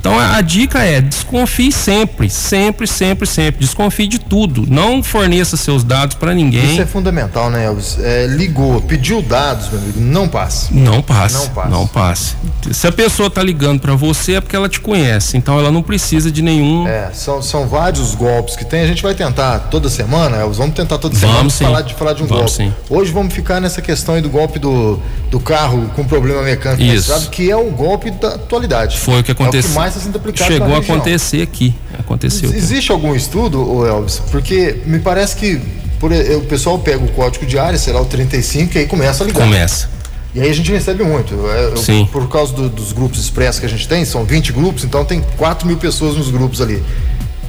Então 0.00 0.18
a, 0.18 0.36
a, 0.36 0.40
dica 0.40 0.82
é 0.82 0.98
desconfie 0.98 1.70
sempre, 1.70 2.30
sempre, 2.30 2.86
sempre, 2.86 3.26
sempre. 3.26 3.60
Desconfie 3.60 4.06
de 4.06 4.18
tudo. 4.18 4.64
Não 4.66 5.02
forneça 5.02 5.58
seus 5.58 5.84
dados 5.84 6.16
para 6.16 6.32
ninguém. 6.32 6.72
Isso 6.72 6.80
é 6.80 6.86
fundamental, 6.86 7.50
né, 7.50 7.66
Elvis? 7.66 7.98
É, 8.00 8.26
ligou, 8.26 8.80
pediu 8.80 9.20
dados, 9.20 9.68
meu 9.68 9.78
amigo, 9.78 10.00
não 10.00 10.26
passe. 10.26 10.72
Não 10.72 11.02
passe. 11.02 11.34
Não 11.34 11.48
passe. 11.48 11.70
Não 11.70 11.86
passe. 11.86 12.36
Se 12.72 12.86
a 12.86 12.92
pessoa 12.92 13.28
tá 13.28 13.42
ligando 13.42 13.78
para 13.78 13.94
você 13.94 14.34
é 14.34 14.40
porque 14.40 14.56
ela 14.56 14.70
te 14.70 14.80
conhece. 14.80 15.36
Então 15.36 15.58
ela 15.58 15.70
não 15.70 15.82
precisa 15.82 16.30
de 16.30 16.40
nenhum. 16.40 16.88
É, 16.88 17.10
são, 17.12 17.42
são 17.42 17.68
vários 17.68 18.14
golpes 18.14 18.56
que 18.56 18.64
tem. 18.64 18.80
A 18.80 18.86
gente 18.86 19.02
vai 19.02 19.14
tentar 19.14 19.58
toda 19.70 19.90
semana, 19.90 20.38
Elvis. 20.38 20.56
Vamos 20.56 20.74
tentar 20.74 20.96
toda 20.96 21.14
semana 21.14 21.38
vamos, 21.38 21.58
falar, 21.58 21.82
de, 21.82 21.94
falar 21.94 22.14
de 22.14 22.22
um 22.22 22.26
vamos, 22.26 22.56
golpe. 22.56 22.56
Sim. 22.56 22.74
Hoje 22.88 23.12
vamos 23.12 23.34
ficar 23.34 23.60
nessa 23.60 23.82
questão 23.82 24.14
aí 24.14 24.22
do 24.22 24.30
golpe 24.30 24.58
do, 24.58 24.98
do 25.30 25.38
carro 25.38 25.90
com 25.94 26.04
problema 26.04 26.42
mecânico 26.42 26.82
Isso. 26.82 27.28
que 27.28 27.50
é 27.50 27.56
o 27.56 27.70
golpe 27.70 28.10
da 28.10 28.28
atualidade. 28.28 28.98
Foi 28.98 29.20
o 29.20 29.22
que 29.22 29.32
aconteceu. 29.32 29.68
É 29.70 29.88
o 29.88 29.89
que 29.89 29.89
mais 29.90 29.96
está 29.96 30.00
sendo 30.00 30.16
aplicado 30.16 30.52
Chegou 30.52 30.74
a 30.74 30.78
acontecer 30.78 31.42
aqui. 31.42 31.74
Aconteceu. 31.98 32.52
Existe 32.52 32.92
algum 32.92 33.14
estudo, 33.14 33.86
Elvis? 33.86 34.22
Porque 34.30 34.80
me 34.86 35.00
parece 35.00 35.36
que 35.36 35.60
por, 35.98 36.12
o 36.12 36.40
pessoal 36.42 36.78
pega 36.78 37.04
o 37.04 37.08
código 37.08 37.44
de 37.44 37.58
área, 37.58 37.78
sei 37.78 37.92
lá, 37.92 38.00
o 38.00 38.06
35, 38.06 38.76
e 38.76 38.78
aí 38.78 38.86
começa 38.86 39.24
a 39.24 39.26
ligar. 39.26 39.44
Começa. 39.44 39.88
E 40.34 40.40
aí 40.40 40.48
a 40.48 40.54
gente 40.54 40.70
recebe 40.70 41.02
muito. 41.02 41.34
Eu, 41.34 41.76
Sim. 41.76 42.08
Por 42.10 42.28
causa 42.28 42.52
do, 42.54 42.68
dos 42.68 42.92
grupos 42.92 43.18
expressos 43.18 43.58
que 43.58 43.66
a 43.66 43.68
gente 43.68 43.88
tem, 43.88 44.04
são 44.04 44.24
20 44.24 44.52
grupos, 44.52 44.84
então 44.84 45.04
tem 45.04 45.22
4 45.36 45.66
mil 45.66 45.76
pessoas 45.76 46.16
nos 46.16 46.30
grupos 46.30 46.60
ali. 46.60 46.82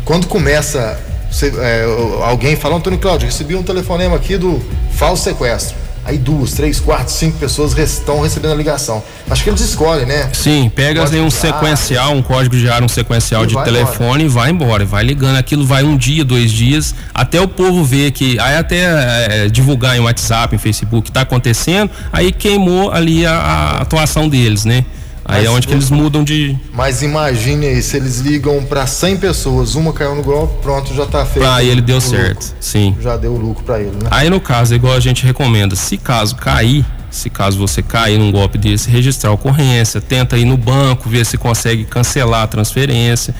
Quando 0.03 0.25
começa 0.25 0.99
você, 1.31 1.47
é, 1.59 1.85
alguém 2.23 2.57
fala, 2.57 2.75
Antônio 2.75 2.99
Cláudio, 2.99 3.25
recebi 3.25 3.55
um 3.55 3.63
telefonema 3.63 4.17
aqui 4.17 4.37
do 4.37 4.61
falso 4.91 5.23
sequestro. 5.23 5.77
Aí 6.03 6.17
duas, 6.17 6.53
três, 6.53 6.79
quatro, 6.79 7.13
cinco 7.13 7.37
pessoas 7.37 7.77
estão 7.77 8.21
recebendo 8.21 8.51
a 8.51 8.55
ligação. 8.55 9.03
Acho 9.29 9.43
que 9.43 9.49
eles 9.49 9.61
escolhem, 9.61 10.05
né? 10.05 10.29
Sim, 10.33 10.71
pega 10.73 11.03
um 11.03 11.29
sequencial, 11.29 12.13
um 12.13 12.21
código 12.21 12.55
de 12.55 12.69
área, 12.69 12.83
um 12.83 12.89
sequencial 12.89 13.45
de 13.45 13.55
telefone 13.63 14.23
embora. 14.23 14.23
e 14.23 14.27
vai 14.27 14.49
embora. 14.49 14.85
Vai 14.85 15.03
ligando. 15.03 15.37
Aquilo 15.37 15.65
vai 15.65 15.83
um 15.83 15.95
dia, 15.95 16.25
dois 16.25 16.51
dias, 16.51 16.95
até 17.13 17.39
o 17.39 17.47
povo 17.47 17.83
ver 17.83 18.11
que. 18.11 18.39
Aí 18.39 18.57
até 18.57 19.45
é, 19.45 19.49
divulgar 19.49 19.95
em 19.95 19.99
WhatsApp, 19.99 20.55
em 20.55 20.59
Facebook, 20.59 21.09
está 21.09 21.21
acontecendo, 21.21 21.91
aí 22.11 22.31
queimou 22.31 22.91
ali 22.91 23.25
a, 23.25 23.33
a 23.33 23.81
atuação 23.81 24.27
deles, 24.27 24.65
né? 24.65 24.85
Aí 25.23 25.45
é 25.45 25.49
onde 25.49 25.67
que 25.67 25.73
eles 25.73 25.89
mudam 25.89 26.23
de. 26.23 26.57
Mas 26.73 27.01
imagine 27.01 27.67
aí, 27.67 27.81
se 27.81 27.95
eles 27.97 28.19
ligam 28.19 28.63
para 28.65 28.87
100 28.87 29.17
pessoas, 29.17 29.75
uma 29.75 29.93
caiu 29.93 30.15
no 30.15 30.23
golpe, 30.23 30.61
pronto, 30.61 30.93
já 30.93 31.05
tá 31.05 31.25
feito. 31.25 31.47
Aí 31.47 31.69
ele 31.69 31.81
deu 31.81 32.01
certo, 32.01 32.43
lucro. 32.43 32.55
sim. 32.59 32.95
Já 32.99 33.17
deu 33.17 33.35
lucro 33.35 33.63
para 33.63 33.79
ele, 33.79 33.91
né? 33.91 34.09
Aí 34.09 34.29
no 34.29 34.41
caso, 34.41 34.73
igual 34.73 34.95
a 34.95 34.99
gente 34.99 35.25
recomenda, 35.25 35.75
se 35.75 35.97
caso 35.97 36.35
cair, 36.35 36.85
se 37.09 37.29
caso 37.29 37.57
você 37.57 37.83
cair 37.83 38.17
num 38.17 38.31
golpe 38.31 38.57
desse, 38.57 38.89
registrar 38.89 39.29
a 39.29 39.33
ocorrência, 39.33 40.01
tenta 40.01 40.37
ir 40.37 40.45
no 40.45 40.57
banco, 40.57 41.09
ver 41.09 41.25
se 41.25 41.37
consegue 41.37 41.85
cancelar 41.85 42.43
a 42.43 42.47
transferência. 42.47 43.35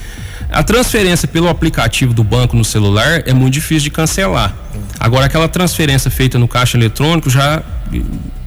A 0.52 0.62
transferência 0.62 1.28
pelo 1.28 1.48
aplicativo 1.48 2.14
do 2.14 2.24
banco 2.24 2.56
no 2.56 2.66
celular 2.66 3.24
é 3.26 3.34
muito 3.34 3.54
difícil 3.54 3.84
de 3.84 3.92
cancelar. 3.92 4.54
Agora, 5.00 5.26
aquela 5.26 5.48
transferência 5.48 6.12
feita 6.12 6.38
no 6.38 6.48
caixa 6.48 6.78
eletrônico 6.78 7.30
já 7.30 7.64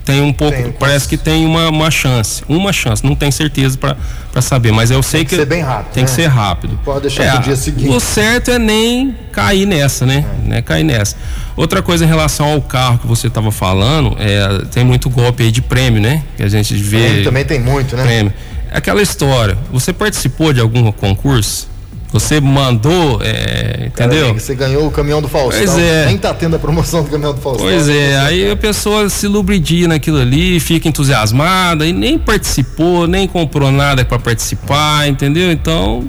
tem 0.05 0.21
um 0.21 0.33
pouco, 0.33 0.57
tem, 0.57 0.73
parece 0.73 1.09
que 1.09 1.17
tem 1.17 1.47
uma, 1.47 1.71
uma 1.71 1.91
chance, 1.91 2.45
uma 2.47 2.73
chance, 2.73 3.05
não 3.05 3.15
tem 3.15 3.31
certeza 3.31 3.79
para 3.79 4.43
saber, 4.43 4.71
mas 4.71 4.91
eu 4.91 5.03
sei 5.03 5.21
tem 5.21 5.25
que, 5.25 5.31
que 5.31 5.37
ser 5.37 5.47
bem 5.47 5.63
rápido, 5.63 5.93
tem 5.93 6.03
né? 6.03 6.09
que 6.09 6.15
ser 6.15 6.27
rápido. 6.27 6.79
Pode 6.85 7.03
deixar 7.03 7.25
é, 7.25 7.31
pro 7.33 7.43
dia 7.43 7.57
seguinte. 7.57 7.89
O 7.89 7.99
certo 7.99 8.51
é 8.51 8.59
nem 8.59 9.17
cair 9.33 9.67
nessa, 9.67 10.05
né? 10.05 10.25
É. 10.45 10.49
né? 10.49 10.63
Cair 10.63 10.85
nessa. 10.85 11.17
Outra 11.57 11.83
coisa 11.83 12.05
em 12.05 12.09
relação 12.09 12.53
ao 12.53 12.61
carro 12.61 12.99
que 12.99 13.07
você 13.07 13.29
estava 13.29 13.51
falando, 13.51 14.17
é, 14.19 14.67
tem 14.71 14.85
muito 14.85 15.09
golpe 15.09 15.43
aí 15.43 15.51
de 15.51 15.63
prêmio, 15.63 16.03
né? 16.03 16.23
Que 16.37 16.43
a 16.43 16.49
gente 16.49 16.75
vê. 16.75 16.99
Prêmio 16.99 17.25
também 17.25 17.45
tem 17.45 17.61
muito, 17.61 17.97
né? 17.97 18.03
Prêmio. 18.03 18.33
Aquela 18.71 19.01
história, 19.01 19.57
você 19.73 19.93
participou 19.93 20.53
de 20.53 20.61
algum 20.61 20.91
concurso? 20.93 21.74
Você 22.13 22.41
mandou, 22.41 23.21
é, 23.23 23.87
entendeu? 23.87 24.27
Cara, 24.27 24.41
você 24.41 24.55
ganhou 24.55 24.87
o 24.87 24.91
caminhão 24.91 25.21
do 25.21 25.29
Faustão. 25.29 25.59
Pois 25.59 25.77
é. 25.77 26.07
Nem 26.07 26.17
tá 26.17 26.33
tendo 26.33 26.55
a 26.55 26.59
promoção 26.61 27.03
do 27.03 27.11
caminhão 27.11 27.35
do 27.35 27.41
Faustão. 27.41 27.67
Pois 27.67 27.89
é, 27.89 28.17
aí 28.19 28.51
a 28.51 28.57
pessoa 28.57 29.09
se 29.09 29.27
lubridia 29.27 29.89
naquilo 29.89 30.21
ali, 30.21 30.61
fica 30.61 30.89
entusiasmada 30.89 31.85
e 31.85 31.93
nem 31.93 32.17
participou, 32.17 33.09
nem 33.09 33.27
comprou 33.27 33.73
nada 33.73 34.05
para 34.05 34.19
participar, 34.19 35.09
entendeu? 35.09 35.51
Então, 35.51 36.09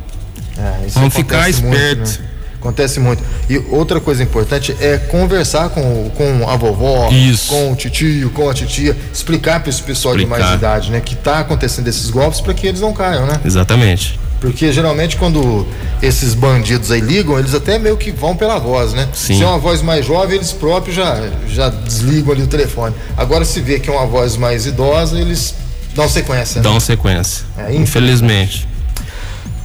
é, 0.57 0.87
vamos 0.89 1.13
ficar 1.13 1.49
esperto. 1.49 2.01
Muito, 2.01 2.21
né? 2.21 2.29
Acontece 2.65 2.99
muito. 2.99 3.23
E 3.47 3.59
outra 3.69 3.99
coisa 3.99 4.23
importante 4.23 4.75
é 4.81 4.97
conversar 4.97 5.69
com, 5.69 6.09
com 6.09 6.49
a 6.49 6.55
vovó, 6.55 7.09
Isso. 7.11 7.49
com 7.49 7.73
o 7.73 7.75
tio, 7.75 8.31
com 8.31 8.49
a 8.49 8.53
titia, 8.55 8.97
explicar 9.13 9.59
para 9.59 9.69
esse 9.69 9.83
pessoal 9.83 10.15
explicar. 10.15 10.35
de 10.37 10.41
mais 10.43 10.55
idade, 10.55 10.91
né, 10.91 10.99
que 10.99 11.15
tá 11.15 11.39
acontecendo 11.39 11.87
esses 11.87 12.09
golpes 12.09 12.41
para 12.41 12.55
que 12.55 12.65
eles 12.65 12.81
não 12.81 12.91
caiam, 12.91 13.27
né? 13.27 13.39
Exatamente. 13.45 14.19
Porque 14.39 14.71
geralmente 14.71 15.17
quando 15.17 15.65
esses 16.01 16.33
bandidos 16.33 16.91
aí 16.91 16.99
ligam, 16.99 17.39
eles 17.39 17.53
até 17.53 17.79
meio 17.79 17.97
que 17.97 18.11
vão 18.11 18.35
pela 18.35 18.59
voz, 18.59 18.93
né? 18.93 19.07
Sim. 19.13 19.37
Se 19.37 19.43
é 19.43 19.47
uma 19.47 19.57
voz 19.57 19.81
mais 19.81 20.05
jovem, 20.05 20.35
eles 20.35 20.51
próprios 20.51 20.95
já, 20.95 21.29
já 21.47 21.69
desligam 21.69 22.33
ali 22.33 22.43
o 22.43 22.47
telefone. 22.47 22.93
Agora 23.17 23.45
se 23.45 23.59
vê 23.61 23.79
que 23.79 23.89
é 23.89 23.93
uma 23.93 24.05
voz 24.05 24.37
mais 24.37 24.65
idosa, 24.65 25.19
eles 25.19 25.55
dão 25.95 26.07
sequência. 26.09 26.61
Dão 26.61 26.75
né? 26.75 26.79
sequência. 26.79 27.45
É, 27.57 27.73
infelizmente. 27.73 28.67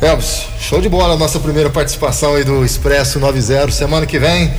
Elvis, 0.01 0.47
show 0.59 0.81
de 0.81 0.89
bola 0.89 1.13
a 1.13 1.17
nossa 1.17 1.39
primeira 1.39 1.69
participação 1.69 2.35
aí 2.35 2.45
do 2.45 2.65
Expresso 2.65 3.21
90. 3.21 3.71
Semana 3.71 4.07
que 4.07 4.19
vem 4.19 4.51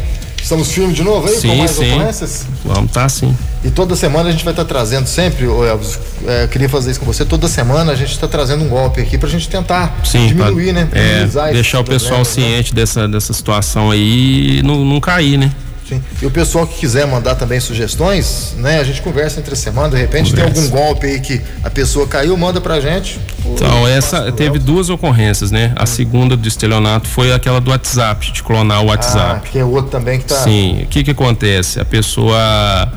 Estamos 0.42 0.72
firmes 0.72 0.96
de 0.96 1.04
novo 1.04 1.28
aí 1.28 1.36
sim, 1.36 1.50
com 1.50 1.56
mais 1.56 1.72
sim. 1.72 1.94
ocorrências? 1.94 2.46
Vamos 2.66 2.86
estar 2.86 3.04
tá, 3.04 3.10
sim. 3.10 3.36
E 3.64 3.70
toda 3.70 3.96
semana 3.96 4.30
a 4.30 4.32
gente 4.32 4.44
vai 4.44 4.54
estar 4.54 4.64
tá 4.64 4.70
trazendo 4.70 5.08
sempre, 5.08 5.46
Elvis, 5.46 6.00
é, 6.26 6.44
eu 6.44 6.48
queria 6.48 6.68
fazer 6.68 6.92
isso 6.92 7.00
com 7.00 7.06
você, 7.06 7.24
toda 7.24 7.48
semana 7.48 7.92
a 7.92 7.96
gente 7.96 8.12
está 8.12 8.28
trazendo 8.28 8.64
um 8.64 8.70
golpe 8.70 9.00
aqui 9.02 9.18
para 9.18 9.28
a 9.28 9.32
gente 9.32 9.48
tentar 9.48 10.00
sim, 10.04 10.28
diminuir, 10.28 10.74
pra, 10.74 10.84
né? 10.84 10.90
É, 10.94 11.52
deixar 11.54 11.80
o 11.80 11.84
pessoal 11.84 12.20
né? 12.20 12.26
ciente 12.26 12.74
dessa, 12.74 13.08
dessa 13.08 13.34
situação 13.34 13.92
aí 13.92 14.60
e 14.60 14.64
não, 14.64 14.84
não 14.84 15.00
cair, 15.00 15.38
né? 15.38 15.52
Sim. 15.92 16.02
E 16.22 16.26
o 16.26 16.32
pessoal 16.32 16.66
que 16.66 16.80
quiser 16.80 17.06
mandar 17.06 17.36
também 17.36 17.60
sugestões, 17.60 18.56
né? 18.58 18.80
A 18.80 18.84
gente 18.84 19.02
conversa 19.02 19.42
entre 19.42 19.56
semana, 19.58 19.90
de 19.90 19.98
repente 19.98 20.32
conversa. 20.32 20.54
tem 20.54 20.64
algum 20.64 20.70
golpe 20.70 21.06
aí 21.06 21.20
que 21.20 21.42
a 21.62 21.70
pessoa 21.70 22.08
caiu, 22.08 22.38
manda 22.38 22.62
pra 22.62 22.80
gente. 22.80 23.20
Então, 23.46 23.86
essa 23.86 24.32
teve 24.32 24.58
duas 24.58 24.90
ocorrências, 24.90 25.52
né? 25.52 25.74
A 25.76 25.86
segunda 25.86 26.38
do 26.38 26.48
estelionato 26.48 27.10
foi 27.10 27.34
aquela 27.34 27.60
do 27.60 27.72
WhatsApp, 27.72 28.32
de 28.32 28.42
clonar 28.42 28.82
o 28.82 28.86
WhatsApp. 28.88 29.42
Ah, 29.46 29.50
que 29.52 29.60
é 29.60 29.66
outro 29.66 29.92
também 29.92 30.20
que 30.20 30.26
tá. 30.26 30.36
Sim, 30.36 30.84
o 30.84 30.88
que 30.88 31.04
que 31.04 31.12
acontece? 31.12 31.80
A 31.80 31.86
pessoa 31.86 32.92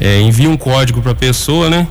é, 0.00 0.20
envia 0.20 0.50
um 0.50 0.56
código 0.56 1.00
pra 1.00 1.14
pessoa, 1.14 1.70
né? 1.70 1.86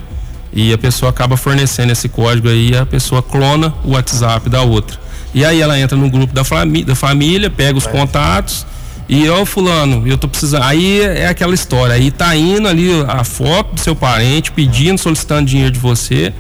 E 0.51 0.73
a 0.73 0.77
pessoa 0.77 1.09
acaba 1.09 1.37
fornecendo 1.37 1.93
esse 1.93 2.09
código 2.09 2.49
aí, 2.49 2.75
a 2.75 2.85
pessoa 2.85 3.21
clona 3.21 3.73
o 3.85 3.91
WhatsApp 3.91 4.49
da 4.49 4.61
outra. 4.61 4.97
E 5.33 5.45
aí 5.45 5.61
ela 5.61 5.79
entra 5.79 5.95
no 5.95 6.09
grupo 6.09 6.33
da, 6.33 6.43
famí 6.43 6.83
da 6.83 6.95
família, 6.95 7.49
pega 7.49 7.77
os 7.77 7.85
contatos 7.85 8.65
e 9.09 9.27
ó, 9.27 9.43
fulano, 9.43 10.07
eu 10.07 10.19
tô 10.19 10.27
precisando. 10.27 10.61
Aí 10.61 11.01
é 11.01 11.27
aquela 11.27 11.55
história. 11.55 11.95
Aí 11.95 12.11
tá 12.11 12.35
indo 12.35 12.67
ali 12.67 12.91
a 13.07 13.23
foto 13.23 13.73
do 13.73 13.79
seu 13.79 13.95
parente, 13.95 14.51
pedindo, 14.51 14.99
solicitando 14.99 15.49
dinheiro 15.49 15.71
de 15.71 15.79
você. 15.79 16.31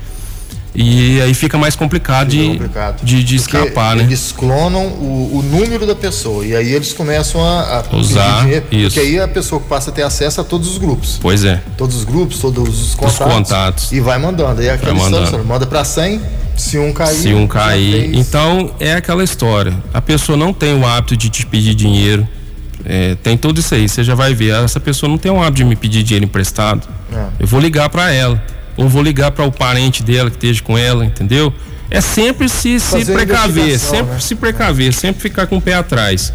E 0.75 1.19
aí 1.19 1.33
fica 1.33 1.57
mais 1.57 1.75
complicado, 1.75 2.29
fica 2.29 2.43
de, 2.43 2.49
complicado. 2.51 3.03
de, 3.03 3.23
de 3.23 3.35
escapar, 3.35 3.95
né? 3.95 4.03
Eles 4.03 4.31
clonam 4.31 4.85
o, 4.85 5.39
o, 5.39 5.41
número 5.41 5.87
da 5.87 5.95
pessoa 5.95 6.45
e 6.45 6.55
aí 6.55 6.71
eles 6.71 6.93
começam 6.93 7.43
a, 7.43 7.83
a 7.91 7.95
usar 7.95 8.43
dinheiro, 8.43 8.65
isso. 8.71 8.95
Porque 8.95 8.99
aí 8.99 9.19
a 9.19 9.27
pessoa 9.27 9.59
passa 9.59 9.89
a 9.89 9.93
ter 9.93 10.03
acesso 10.03 10.39
a 10.39 10.43
todos 10.43 10.69
os 10.69 10.77
grupos. 10.77 11.17
Pois 11.19 11.43
é. 11.43 11.59
Todos 11.75 11.95
os 11.95 12.03
grupos, 12.03 12.37
todos 12.37 12.81
os 12.81 12.93
contatos. 12.93 13.19
Os 13.19 13.33
contatos. 13.33 13.91
E 13.91 13.99
vai 13.99 14.19
mandando. 14.19 14.61
Aí 14.61 14.69
aquele 14.69 14.93
mandando. 14.93 15.43
manda 15.43 15.65
para 15.65 15.83
100, 15.83 16.21
se 16.55 16.77
um 16.77 16.93
cair. 16.93 17.15
Se 17.15 17.33
um 17.33 17.47
cair. 17.47 18.15
Então 18.15 18.71
é 18.79 18.93
aquela 18.93 19.23
história. 19.23 19.75
A 19.91 19.99
pessoa 19.99 20.37
não 20.37 20.53
tem 20.53 20.79
o 20.79 20.85
hábito 20.85 21.17
de 21.17 21.29
te 21.29 21.47
pedir 21.47 21.73
dinheiro 21.73 22.27
é, 22.85 23.15
tem 23.15 23.37
tudo 23.37 23.59
isso 23.59 23.73
aí. 23.75 23.87
Você 23.87 24.03
já 24.03 24.15
vai 24.15 24.33
ver. 24.33 24.53
Essa 24.63 24.79
pessoa 24.79 25.09
não 25.09 25.17
tem 25.17 25.31
um 25.31 25.41
hábito 25.41 25.57
de 25.57 25.65
me 25.65 25.75
pedir 25.75 26.03
dinheiro 26.03 26.25
emprestado. 26.25 26.87
É. 27.11 27.25
Eu 27.39 27.47
vou 27.47 27.59
ligar 27.59 27.89
para 27.89 28.11
ela. 28.11 28.41
Ou 28.77 28.87
vou 28.87 29.01
ligar 29.01 29.31
para 29.31 29.45
o 29.45 29.51
parente 29.51 30.01
dela 30.03 30.29
que 30.29 30.37
esteja 30.37 30.61
com 30.63 30.77
ela, 30.77 31.05
entendeu? 31.05 31.53
É 31.91 32.01
sempre 32.01 32.47
se, 32.47 32.79
se 32.79 33.03
precaver, 33.05 33.79
sempre 33.79 34.13
né? 34.13 34.19
se 34.19 34.35
precaver, 34.35 34.93
sempre 34.93 35.21
ficar 35.21 35.47
com 35.47 35.57
o 35.57 35.61
pé 35.61 35.73
atrás. 35.73 36.31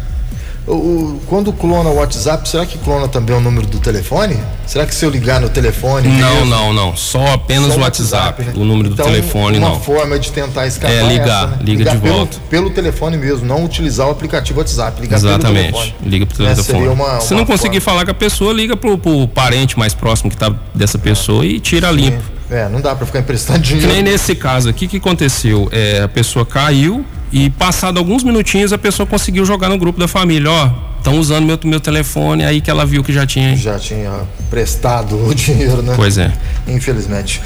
O, 0.67 1.19
quando 1.27 1.53
clona 1.53 1.91
o 1.91 1.97
WhatsApp, 1.97 2.49
será 2.49 2.65
que 2.65 2.79
clona 2.79 3.07
também 3.07 3.35
o 3.35 3.39
número 3.39 3.67
do 3.67 3.79
telefone? 3.79 4.35
Será 4.65 4.85
que 4.87 4.95
se 4.95 5.05
eu 5.05 5.11
ligar 5.11 5.39
no 5.39 5.47
telefone? 5.47 6.07
Não, 6.07 6.35
mesmo? 6.35 6.45
não, 6.47 6.73
não. 6.73 6.95
Só 6.95 7.33
apenas 7.33 7.73
Só 7.73 7.79
o 7.79 7.81
WhatsApp. 7.83 8.41
WhatsApp 8.41 8.43
né? 8.45 8.53
O 8.55 8.65
número 8.65 8.89
então, 8.89 9.05
do 9.05 9.11
telefone, 9.11 9.59
uma 9.59 9.67
não. 9.67 9.75
Uma 9.75 9.83
forma 9.83 10.17
de 10.17 10.31
tentar 10.31 10.65
escapar. 10.65 10.91
É 10.91 11.03
ligar, 11.03 11.25
essa, 11.25 11.47
né? 11.47 11.57
liga 11.61 11.77
ligar 11.77 11.95
de 11.95 12.01
pelo, 12.01 12.15
volta. 12.15 12.37
Pelo 12.49 12.69
telefone 12.71 13.17
mesmo, 13.17 13.45
não 13.45 13.63
utilizar 13.63 14.07
o 14.07 14.11
aplicativo 14.11 14.59
WhatsApp. 14.59 14.99
Ligar 14.99 15.17
Exatamente. 15.17 15.71
Pelo 15.71 15.83
telefone. 15.83 16.09
Liga 16.09 16.25
pro 16.25 16.37
telefone. 16.37 16.87
Uma, 16.87 17.21
se 17.21 17.33
não 17.35 17.45
conseguir 17.45 17.79
forma. 17.79 17.99
falar 17.99 18.05
com 18.05 18.11
a 18.11 18.15
pessoa, 18.15 18.51
liga 18.51 18.75
pro, 18.75 18.97
pro 18.97 19.27
parente 19.27 19.77
mais 19.77 19.93
próximo 19.93 20.31
que 20.31 20.37
tá 20.37 20.51
dessa 20.73 20.97
pessoa 20.97 21.43
é. 21.45 21.49
e 21.49 21.59
tira 21.59 21.91
limpo. 21.91 22.23
É, 22.49 22.67
não 22.69 22.81
dá 22.81 22.95
para 22.95 23.05
ficar 23.05 23.19
emprestando 23.19 23.59
dinheiro. 23.59 23.87
Que 23.87 23.93
nem 23.93 24.03
nesse 24.03 24.35
caso 24.35 24.69
aqui, 24.69 24.85
o 24.85 24.89
que 24.89 24.97
aconteceu? 24.97 25.67
É, 25.71 26.01
a 26.01 26.07
pessoa 26.07 26.45
caiu 26.45 27.05
e 27.35 27.49
passado 27.49 27.97
alguns 27.97 28.23
minutinhos 28.23 28.71
a 28.71 28.77
pessoa 28.77 29.05
conseguiu 29.05 29.45
jogar 29.45 29.67
no 29.67 29.77
grupo 29.77 29.99
da 29.99 30.07
família, 30.07 30.49
ó, 30.49 30.71
estão 30.97 31.19
usando 31.19 31.45
meu, 31.45 31.59
meu 31.65 31.81
telefone, 31.81 32.45
aí 32.45 32.61
que 32.61 32.71
ela 32.71 32.85
viu 32.85 33.03
que 33.03 33.11
já 33.11 33.27
tinha. 33.27 33.57
Já 33.57 33.77
tinha 33.77 34.21
prestado 34.49 35.17
o 35.17 35.35
dinheiro, 35.35 35.81
né? 35.81 35.95
Pois 35.97 36.17
é. 36.17 36.31
Infelizmente. 36.65 37.41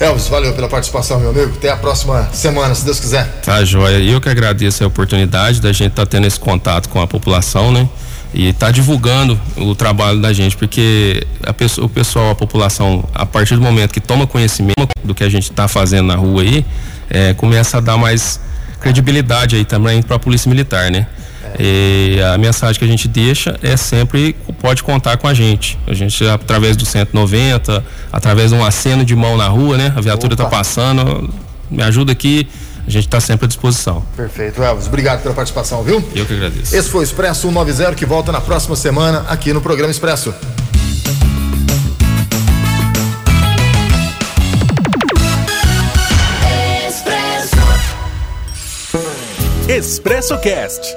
Elvis, 0.00 0.26
valeu 0.26 0.52
pela 0.54 0.68
participação, 0.68 1.20
meu 1.20 1.30
amigo. 1.30 1.52
Até 1.56 1.70
a 1.70 1.76
próxima 1.76 2.28
semana, 2.32 2.74
se 2.74 2.84
Deus 2.84 2.98
quiser. 2.98 3.26
Tá, 3.44 3.64
joia. 3.64 3.98
Eu 3.98 4.20
que 4.20 4.28
agradeço 4.28 4.82
a 4.82 4.88
oportunidade 4.88 5.60
da 5.60 5.72
gente 5.72 5.90
estar 5.90 6.04
tá 6.04 6.10
tendo 6.10 6.26
esse 6.26 6.40
contato 6.40 6.88
com 6.88 7.00
a 7.00 7.06
população, 7.06 7.70
né? 7.70 7.88
E 8.34 8.52
tá 8.52 8.72
divulgando 8.72 9.40
o 9.56 9.72
trabalho 9.76 10.20
da 10.20 10.32
gente, 10.32 10.56
porque 10.56 11.24
a 11.44 11.52
pessoa, 11.52 11.86
o 11.86 11.88
pessoal, 11.88 12.30
a 12.30 12.34
população, 12.34 13.08
a 13.14 13.24
partir 13.24 13.54
do 13.54 13.62
momento 13.62 13.92
que 13.92 14.00
toma 14.00 14.26
conhecimento 14.26 14.88
do 15.04 15.14
que 15.14 15.22
a 15.22 15.28
gente 15.28 15.48
está 15.48 15.68
fazendo 15.68 16.08
na 16.08 16.16
rua 16.16 16.42
aí, 16.42 16.66
é, 17.08 17.34
começa 17.34 17.78
a 17.78 17.80
dar 17.80 17.96
mais 17.96 18.40
credibilidade 18.80 19.56
aí 19.56 19.64
também 19.64 20.02
para 20.02 20.16
a 20.16 20.18
Polícia 20.18 20.48
Militar, 20.48 20.90
né? 20.90 21.06
E 21.58 22.20
a 22.34 22.36
mensagem 22.36 22.78
que 22.78 22.84
a 22.84 22.88
gente 22.88 23.08
deixa 23.08 23.58
é 23.62 23.76
sempre 23.76 24.36
pode 24.60 24.82
contar 24.82 25.16
com 25.16 25.26
a 25.26 25.34
gente. 25.34 25.78
A 25.86 25.94
gente, 25.94 26.26
através 26.26 26.76
do 26.76 26.84
190, 26.84 27.84
através 28.12 28.50
de 28.50 28.56
um 28.56 28.64
aceno 28.64 29.04
de 29.04 29.14
mão 29.14 29.36
na 29.36 29.48
rua, 29.48 29.76
né? 29.76 29.92
A 29.96 30.00
viatura 30.00 30.34
está 30.34 30.46
passando, 30.46 31.32
me 31.70 31.82
ajuda 31.82 32.12
aqui. 32.12 32.48
A 32.86 32.90
gente 32.90 33.04
está 33.04 33.20
sempre 33.20 33.44
à 33.44 33.48
disposição. 33.48 34.02
Perfeito, 34.16 34.62
Elvis. 34.62 34.86
Obrigado 34.86 35.22
pela 35.22 35.34
participação, 35.34 35.82
viu? 35.82 36.02
Eu 36.14 36.24
que 36.24 36.32
agradeço. 36.32 36.74
Esse 36.74 36.88
foi 36.88 37.00
o 37.00 37.04
Expresso 37.04 37.42
190 37.42 37.94
que 37.94 38.06
volta 38.06 38.32
na 38.32 38.40
próxima 38.40 38.74
semana 38.74 39.26
aqui 39.28 39.52
no 39.52 39.60
programa 39.60 39.90
Expresso. 39.90 40.32
Expresso 49.68 50.38
Cast 50.40 50.96